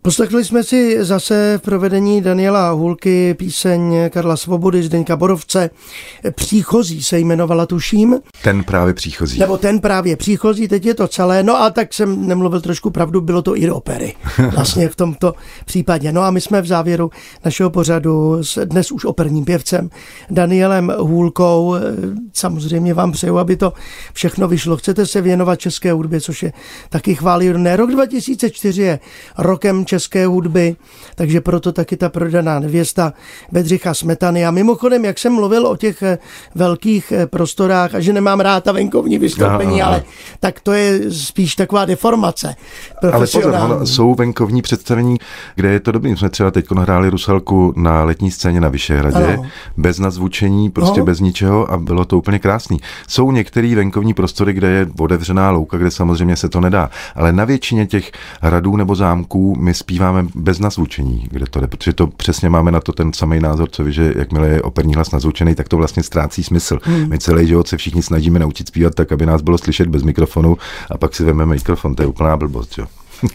Poslechli 0.04 0.44
jsme 0.44 0.64
si 0.64 1.04
zase 1.04 1.58
v 1.58 1.62
provedení 1.62 2.22
Daniela 2.22 2.70
Hulky 2.70 3.34
píseň 3.34 4.10
Karla 4.10 4.36
Svobody, 4.36 4.82
Zdeňka 4.82 5.16
Borovce. 5.16 5.70
Příchozí 6.34 7.02
se 7.02 7.18
jmenovala, 7.18 7.66
tuším. 7.66 8.18
Ten 8.42 8.64
právě 8.64 8.94
příchozí. 8.94 9.38
Nebo 9.38 9.58
ten 9.58 9.80
právě 9.80 10.16
příchozí, 10.16 10.68
teď 10.68 10.86
je 10.86 10.94
to 10.94 11.08
celé. 11.08 11.42
No 11.42 11.62
a 11.62 11.70
tak 11.70 11.94
jsem 11.94 12.28
nemluvil 12.28 12.60
trošku 12.60 12.90
pravdu, 12.90 13.20
bylo 13.20 13.42
to 13.42 13.56
i 13.56 13.66
do 13.66 13.76
opery. 13.76 14.14
Vlastně 14.54 14.88
v 14.88 14.96
tomto 14.96 15.34
případě. 15.64 16.12
No 16.12 16.22
a 16.22 16.30
my 16.30 16.40
jsme 16.40 16.62
v 16.62 16.66
závěru 16.66 17.10
našeho 17.44 17.70
pořadu 17.70 18.44
s 18.44 18.66
dnes 18.66 18.92
už 18.92 19.04
operním 19.04 19.44
pěvcem 19.44 19.90
Danielem 20.30 20.92
Hůlkou. 20.98 21.74
Samozřejmě 22.32 22.94
vám 22.94 23.12
přeju, 23.12 23.38
aby 23.38 23.56
to 23.56 23.72
všechno 24.12 24.48
vyšlo. 24.48 24.76
Chcete 24.76 25.06
se 25.06 25.20
věnovat 25.20 25.60
české 25.60 25.92
hudbě, 25.92 26.20
což 26.20 26.42
je 26.42 26.52
taky 26.88 27.14
chválihodné. 27.14 27.76
Rok 27.76 27.90
2004 27.90 28.82
je 28.82 28.98
rokem 29.38 29.84
české 29.92 30.26
hudby, 30.26 30.76
takže 31.14 31.40
proto 31.40 31.72
taky 31.72 31.96
ta 31.96 32.08
prodaná 32.08 32.58
nevěsta 32.58 33.12
Bedřicha 33.52 33.94
Smetany. 33.94 34.46
A 34.46 34.50
mimochodem, 34.50 35.04
jak 35.04 35.18
jsem 35.18 35.32
mluvil 35.32 35.66
o 35.66 35.76
těch 35.76 36.02
eh, 36.02 36.18
velkých 36.54 37.12
eh, 37.12 37.26
prostorách 37.26 37.94
a 37.94 38.00
že 38.00 38.12
nemám 38.12 38.40
rád 38.40 38.64
ta 38.64 38.72
venkovní 38.72 39.18
vystoupení, 39.18 39.80
no, 39.80 39.86
ale 39.86 40.02
tak 40.40 40.60
to 40.60 40.72
je 40.72 41.10
spíš 41.12 41.56
taková 41.56 41.84
deformace. 41.84 42.56
Ale 43.02 43.26
pozor, 43.26 43.54
ono, 43.64 43.86
jsou 43.86 44.14
venkovní 44.14 44.62
představení, 44.62 45.16
kde 45.54 45.68
je 45.68 45.80
to 45.80 45.92
dobrý. 45.92 46.10
My 46.10 46.16
jsme 46.16 46.30
třeba 46.30 46.50
teď 46.50 46.66
hráli 46.70 47.08
Rusalku 47.08 47.74
na 47.76 48.04
letní 48.04 48.30
scéně 48.30 48.60
na 48.60 48.68
Vyšehradě, 48.68 49.34
ano. 49.34 49.46
bez 49.76 49.98
nazvučení, 49.98 50.70
prostě 50.70 51.00
no. 51.00 51.06
bez 51.06 51.20
ničeho 51.20 51.70
a 51.70 51.76
bylo 51.76 52.04
to 52.04 52.18
úplně 52.18 52.38
krásný. 52.38 52.80
Jsou 53.08 53.30
některé 53.30 53.74
venkovní 53.76 54.14
prostory, 54.14 54.52
kde 54.52 54.68
je 54.68 54.86
otevřená 55.00 55.50
louka, 55.50 55.76
kde 55.76 55.90
samozřejmě 55.90 56.36
se 56.36 56.48
to 56.48 56.60
nedá, 56.60 56.90
ale 57.14 57.32
na 57.32 57.44
většině 57.44 57.86
těch 57.86 58.12
hradů 58.40 58.76
nebo 58.76 58.94
zámků 58.94 59.56
my 59.58 59.74
zpíváme 59.82 60.26
bez 60.34 60.58
nazvučení, 60.58 61.26
kde 61.30 61.46
to 61.46 61.60
jde, 61.60 61.66
protože 61.66 61.92
to 61.92 62.06
přesně 62.06 62.48
máme 62.48 62.70
na 62.70 62.80
to 62.80 62.92
ten 62.92 63.12
samý 63.12 63.40
názor, 63.40 63.68
co 63.70 63.84
vy, 63.84 63.92
že 63.92 64.14
jakmile 64.16 64.48
je 64.48 64.62
operní 64.62 64.94
hlas 64.94 65.10
nazvučený, 65.10 65.54
tak 65.54 65.68
to 65.68 65.76
vlastně 65.76 66.02
ztrácí 66.02 66.42
smysl. 66.42 66.78
Hmm. 66.82 67.08
My 67.08 67.18
celý 67.18 67.46
život 67.46 67.68
se 67.68 67.76
všichni 67.76 68.02
snažíme 68.02 68.38
naučit 68.38 68.68
zpívat 68.68 68.94
tak, 68.94 69.12
aby 69.12 69.26
nás 69.26 69.42
bylo 69.42 69.58
slyšet 69.58 69.88
bez 69.88 70.02
mikrofonu 70.02 70.56
a 70.90 70.98
pak 70.98 71.14
si 71.14 71.24
vezmeme 71.24 71.54
mikrofon, 71.54 71.94
to 71.94 72.02
je 72.02 72.06
úplná 72.06 72.36
blbost. 72.36 72.78
Jo. 72.78 72.86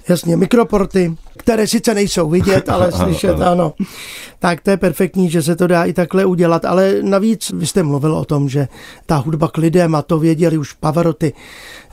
Jasně, 0.10 0.38
mikroporty, 0.38 1.16
které 1.38 1.68
sice 1.68 1.94
nejsou 1.94 2.30
vidět, 2.30 2.70
ale 2.70 2.92
slyšet, 3.04 3.42
ano. 3.42 3.74
Tak 4.40 4.62
to 4.62 4.70
je 4.70 4.78
perfektní, 4.78 5.30
že 5.30 5.42
se 5.42 5.56
to 5.56 5.68
dá 5.68 5.84
i 5.84 5.94
takhle 5.94 6.26
udělat, 6.26 6.66
ale 6.66 6.96
navíc 7.02 7.52
vy 7.56 7.68
jste 7.68 7.84
mluvil 7.84 8.16
o 8.16 8.26
tom, 8.26 8.50
že 8.50 8.68
ta 9.06 9.16
hudba 9.16 9.48
k 9.48 9.58
lidem, 9.58 9.96
a 9.96 10.02
to 10.02 10.20
věděli 10.20 10.58
už 10.58 10.74
Pavaroty, 10.74 11.34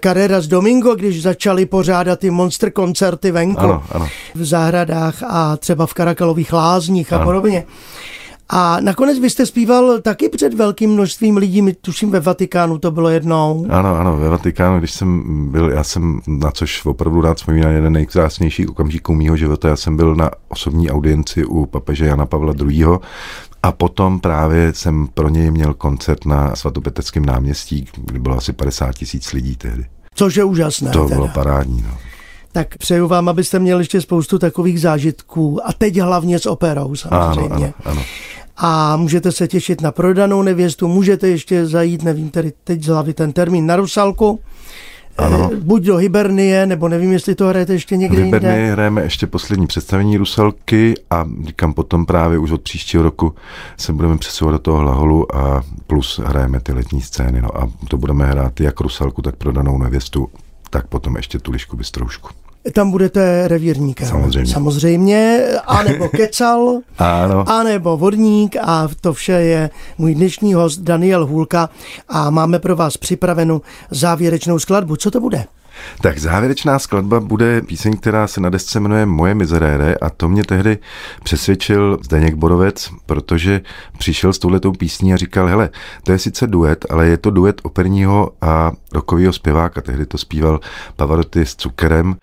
Carreras 0.03 0.47
Domingo, 0.47 0.95
když 0.95 1.23
začali 1.23 1.67
pořádat 1.67 2.19
ty 2.19 2.31
monster 2.31 2.71
koncerty 2.71 3.31
venku 3.31 3.61
ano, 3.61 3.85
ano. 3.91 4.09
v 4.35 4.45
zahradách 4.45 5.23
a 5.23 5.57
třeba 5.57 5.87
v 5.87 5.95
Karakalových 5.95 6.53
lázních 6.53 7.13
a 7.13 7.17
ano. 7.17 7.25
podobně. 7.25 7.65
A 8.49 8.81
nakonec 8.81 9.19
vy 9.19 9.31
jste 9.31 9.47
zpíval 9.47 10.01
taky 10.01 10.29
před 10.29 10.55
velkým 10.55 10.91
množstvím 10.91 11.37
lidí, 11.37 11.63
my 11.63 11.75
tuším 11.75 12.11
ve 12.11 12.21
Vatikánu 12.21 12.79
to 12.79 12.91
bylo 12.91 13.09
jednou. 13.09 13.67
Ano, 13.71 13.97
ano, 13.97 14.17
ve 14.17 14.29
Vatikánu, 14.29 14.79
když 14.79 14.93
jsem 14.93 15.23
byl, 15.51 15.71
já 15.71 15.85
jsem 15.85 16.21
na 16.27 16.51
což 16.51 16.87
opravdu 16.87 17.21
rád 17.21 17.37
vzpomínal 17.37 17.73
jeden 17.73 17.93
nejkrásnějších 17.93 18.71
okamžiků 18.71 19.15
mýho 19.15 19.37
života, 19.37 19.69
já 19.69 19.77
jsem 19.77 19.97
byl 19.97 20.15
na 20.15 20.31
osobní 20.49 20.91
audienci 20.91 21.45
u 21.45 21.67
papeže 21.67 22.07
Jana 22.07 22.27
Pavla 22.27 22.55
II. 22.69 22.87
A 23.63 23.73
potom 23.73 24.21
právě 24.21 24.73
jsem 24.75 25.07
pro 25.07 25.29
něj 25.29 25.51
měl 25.51 25.75
koncert 25.75 26.25
na 26.25 26.57
svatopeteckém 26.57 27.27
náměstí, 27.27 27.87
kde 27.97 28.19
bylo 28.19 28.37
asi 28.37 28.53
50 28.53 28.95
tisíc 28.95 29.33
lidí 29.33 29.57
tehdy. 29.57 29.87
Což 30.15 30.37
je 30.37 30.45
úžasné. 30.45 30.91
To 30.91 31.05
teda. 31.05 31.15
bylo 31.15 31.29
parádní. 31.29 31.85
No. 31.89 32.14
Tak 32.55 32.79
přeju 32.79 33.09
vám, 33.09 33.29
abyste 33.29 33.59
měli 33.59 33.81
ještě 33.81 34.01
spoustu 34.01 34.39
takových 34.39 34.81
zážitků 34.81 35.69
a 35.69 35.73
teď 35.73 36.01
hlavně 36.01 36.39
s 36.39 36.47
operou 36.47 36.95
samozřejmě. 36.95 37.55
Ano, 37.55 37.73
ano, 37.85 37.93
ano. 37.93 38.03
A 38.57 38.97
můžete 38.97 39.33
se 39.33 39.49
těšit 39.49 39.81
na 39.81 39.93
prodanou 39.93 40.43
nevěstu, 40.43 40.89
můžete 40.89 41.29
ještě 41.29 41.67
zajít, 41.67 42.03
nevím 42.03 42.31
tedy 42.31 42.53
teď 42.65 42.83
z 42.83 42.87
hlavy 42.87 43.15
ten 43.15 43.33
termín, 43.33 43.67
na 43.67 43.77
Rusalku. 43.77 44.41
Ano. 45.19 45.51
Eh, 45.53 45.57
buď 45.57 45.83
do 45.83 45.97
Hibernie, 45.97 46.67
nebo 46.67 46.89
nevím, 46.89 47.13
jestli 47.13 47.35
to 47.35 47.47
hrajete 47.47 47.73
ještě 47.73 47.97
někde 47.97 48.21
v 48.21 48.25
Hibernii 48.25 48.57
jinde. 48.57 48.73
hrajeme 48.73 49.03
ještě 49.03 49.27
poslední 49.27 49.67
představení 49.67 50.17
Rusalky 50.17 50.95
a 51.11 51.25
říkám 51.47 51.75
potom 51.75 52.07
právě 52.07 52.39
už 52.39 52.51
od 52.51 52.63
příštího 52.63 53.03
roku 53.03 53.35
se 53.77 53.93
budeme 53.93 54.19
přesouvat 54.19 54.55
do 54.55 54.59
toho 54.59 54.79
Hlaholu 54.79 55.37
a 55.37 55.63
plus 55.87 56.21
hrajeme 56.25 56.61
ty 56.61 56.73
letní 56.73 57.01
scény. 57.01 57.43
No 57.43 57.61
a 57.61 57.71
to 57.89 57.97
budeme 57.97 58.27
hrát 58.27 58.61
jak 58.61 58.81
Rusalku, 58.81 59.23
tak 59.23 59.37
prodanou 59.37 59.79
nevěstu, 59.79 60.29
tak 60.71 60.87
potom 60.87 61.17
ještě 61.17 61.39
tu 61.39 61.51
lišku 61.51 61.77
bystroušku. 61.77 62.29
Tam 62.73 62.91
budete 62.91 63.49
revírníkem. 63.49 64.09
Samozřejmě. 64.09 64.53
Samozřejmě, 64.53 65.47
anebo 65.67 66.09
kecal, 66.17 66.81
ano. 66.99 67.49
anebo 67.49 67.97
vodník 67.97 68.57
a 68.63 68.89
to 69.01 69.13
vše 69.13 69.33
je 69.33 69.71
můj 69.99 70.15
dnešní 70.15 70.55
host 70.55 70.81
Daniel 70.81 71.27
Hůlka 71.27 71.71
a 72.09 72.31
máme 72.31 72.59
pro 72.59 72.77
vás 72.77 72.97
připravenou 72.97 73.61
závěrečnou 73.91 74.59
skladbu. 74.59 74.97
Co 74.97 75.11
to 75.11 75.21
bude? 75.21 75.45
Tak 76.01 76.19
závěrečná 76.19 76.79
skladba 76.79 77.21
bude 77.21 77.63
píseň, 77.63 77.97
která 77.97 78.27
se 78.27 78.41
na 78.41 78.51
desce 78.51 78.81
jmenuje 78.81 79.07
Moje 79.07 79.35
mizerére 79.35 79.95
a 79.95 80.11
to 80.11 80.29
mě 80.29 80.45
tehdy 80.45 80.79
přesvědčil 81.23 81.99
Zdeněk 82.03 82.35
Borovec, 82.35 82.91
protože 83.07 83.61
přišel 83.99 84.33
s 84.33 84.39
touhletou 84.39 84.73
písní 84.73 85.15
a 85.15 85.17
říkal, 85.17 85.47
hele, 85.47 85.71
to 86.05 86.13
je 86.13 86.19
sice 86.19 86.47
duet, 86.47 86.87
ale 86.91 87.07
je 87.07 87.17
to 87.17 87.31
duet 87.31 87.61
operního 87.63 88.31
a 88.41 88.73
rokového 88.93 89.33
zpěváka. 89.33 89.81
Tehdy 89.81 90.07
to 90.07 90.19
zpíval 90.19 90.61
Pavarotti 90.97 91.47
s 91.47 91.57
Cukerem 91.57 92.17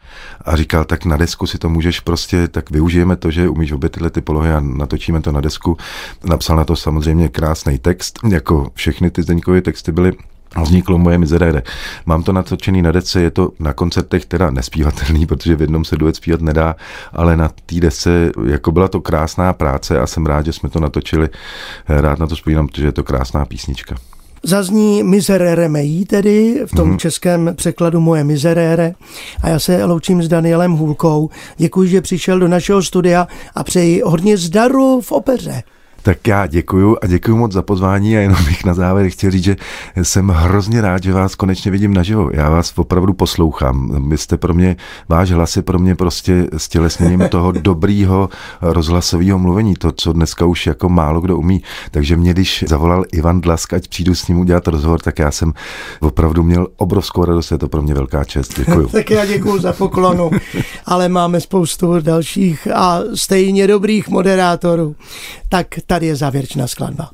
a 0.45 0.55
říkal, 0.55 0.85
tak 0.85 1.05
na 1.05 1.17
desku 1.17 1.47
si 1.47 1.57
to 1.57 1.69
můžeš 1.69 1.99
prostě, 1.99 2.47
tak 2.47 2.71
využijeme 2.71 3.15
to, 3.15 3.31
že 3.31 3.49
umíš 3.49 3.71
obě 3.71 3.89
tyhle 3.89 4.09
ty 4.09 4.21
polohy 4.21 4.51
a 4.51 4.59
natočíme 4.59 5.21
to 5.21 5.31
na 5.31 5.41
desku. 5.41 5.77
Napsal 6.23 6.55
na 6.55 6.65
to 6.65 6.75
samozřejmě 6.75 7.29
krásný 7.29 7.79
text, 7.79 8.19
jako 8.29 8.71
všechny 8.73 9.11
ty 9.11 9.21
Zdeňkové 9.21 9.61
texty 9.61 9.91
byly 9.91 10.13
vzniklo 10.59 10.97
moje 10.97 11.17
mizerére. 11.17 11.63
Mám 12.05 12.23
to 12.23 12.33
natočený 12.33 12.81
na 12.81 12.91
dece, 12.91 13.21
je 13.21 13.31
to 13.31 13.51
na 13.59 13.73
koncertech 13.73 14.25
teda 14.25 14.51
nespívatelný, 14.51 15.25
protože 15.31 15.55
v 15.55 15.61
jednom 15.61 15.85
se 15.85 15.95
duet 15.95 16.15
zpívat 16.15 16.41
nedá, 16.41 16.75
ale 17.13 17.37
na 17.37 17.49
té 17.65 17.75
desce, 17.79 18.31
jako 18.45 18.71
byla 18.71 18.87
to 18.87 19.01
krásná 19.01 19.53
práce 19.53 19.99
a 19.99 20.07
jsem 20.07 20.25
rád, 20.25 20.45
že 20.45 20.53
jsme 20.53 20.69
to 20.69 20.79
natočili. 20.79 21.29
Rád 21.89 22.19
na 22.19 22.27
to 22.27 22.35
vzpomínám, 22.35 22.67
protože 22.67 22.85
je 22.85 22.91
to 22.91 23.03
krásná 23.03 23.45
písnička. 23.45 23.95
Zazní 24.43 25.03
Miserere 25.03 25.69
mei 25.69 26.05
tedy, 26.05 26.61
v 26.65 26.75
tom 26.75 26.91
mm-hmm. 26.91 26.97
českém 26.97 27.53
překladu 27.55 27.99
Moje 27.99 28.23
mizerere. 28.23 28.93
A 29.43 29.49
já 29.49 29.59
se 29.59 29.85
loučím 29.85 30.23
s 30.23 30.27
Danielem 30.27 30.71
Hůlkou. 30.71 31.29
Děkuji, 31.57 31.89
že 31.89 32.01
přišel 32.01 32.39
do 32.39 32.47
našeho 32.47 32.83
studia 32.83 33.27
a 33.55 33.63
přeji 33.63 34.01
hodně 34.05 34.37
zdaru 34.37 35.01
v 35.01 35.11
opeře. 35.11 35.63
Tak 36.03 36.27
já 36.27 36.47
děkuju 36.47 36.97
a 37.01 37.07
děkuju 37.07 37.37
moc 37.37 37.51
za 37.51 37.61
pozvání 37.61 38.17
a 38.17 38.19
jenom 38.19 38.45
bych 38.45 38.65
na 38.65 38.73
závěr 38.73 39.09
chtěl 39.09 39.31
říct, 39.31 39.43
že 39.43 39.55
jsem 40.03 40.27
hrozně 40.27 40.81
rád, 40.81 41.03
že 41.03 41.13
vás 41.13 41.35
konečně 41.35 41.71
vidím 41.71 41.93
naživo. 41.93 42.29
Já 42.33 42.49
vás 42.49 42.73
opravdu 42.75 43.13
poslouchám. 43.13 44.09
Vy 44.09 44.17
jste 44.17 44.37
pro 44.37 44.53
mě, 44.53 44.75
váš 45.09 45.31
hlas 45.31 45.55
je 45.55 45.61
pro 45.61 45.79
mě 45.79 45.95
prostě 45.95 46.47
stělesněním 46.57 47.27
toho 47.29 47.51
dobrýho 47.61 48.29
rozhlasového 48.61 49.39
mluvení, 49.39 49.73
to, 49.73 49.91
co 49.91 50.13
dneska 50.13 50.45
už 50.45 50.67
jako 50.67 50.89
málo 50.89 51.21
kdo 51.21 51.37
umí. 51.37 51.63
Takže 51.91 52.15
mě, 52.15 52.33
když 52.33 52.63
zavolal 52.67 53.05
Ivan 53.11 53.41
Dlask, 53.41 53.73
ať 53.73 53.87
přijdu 53.87 54.15
s 54.15 54.27
ním 54.27 54.39
udělat 54.39 54.67
rozhovor, 54.67 54.99
tak 54.99 55.19
já 55.19 55.31
jsem 55.31 55.53
opravdu 55.99 56.43
měl 56.43 56.67
obrovskou 56.77 57.25
radost, 57.25 57.51
je 57.51 57.57
to 57.57 57.67
pro 57.67 57.81
mě 57.81 57.93
velká 57.93 58.23
čest. 58.23 58.57
Děkuju. 58.57 58.87
tak 58.91 59.09
já 59.09 59.25
děkuju 59.25 59.59
za 59.59 59.73
poklonu, 59.73 60.31
ale 60.85 61.09
máme 61.09 61.41
spoustu 61.41 61.99
dalších 61.99 62.67
a 62.73 62.99
stejně 63.15 63.67
dobrých 63.67 64.09
moderátorů. 64.09 64.95
Tak 65.49 65.67
tady 65.91 66.08
je 66.08 66.15
závěrečná 66.15 66.67
skladba. 66.67 67.12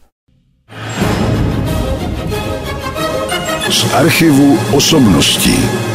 Z 3.69 3.93
archivu 3.93 4.59
osobností. 4.73 5.86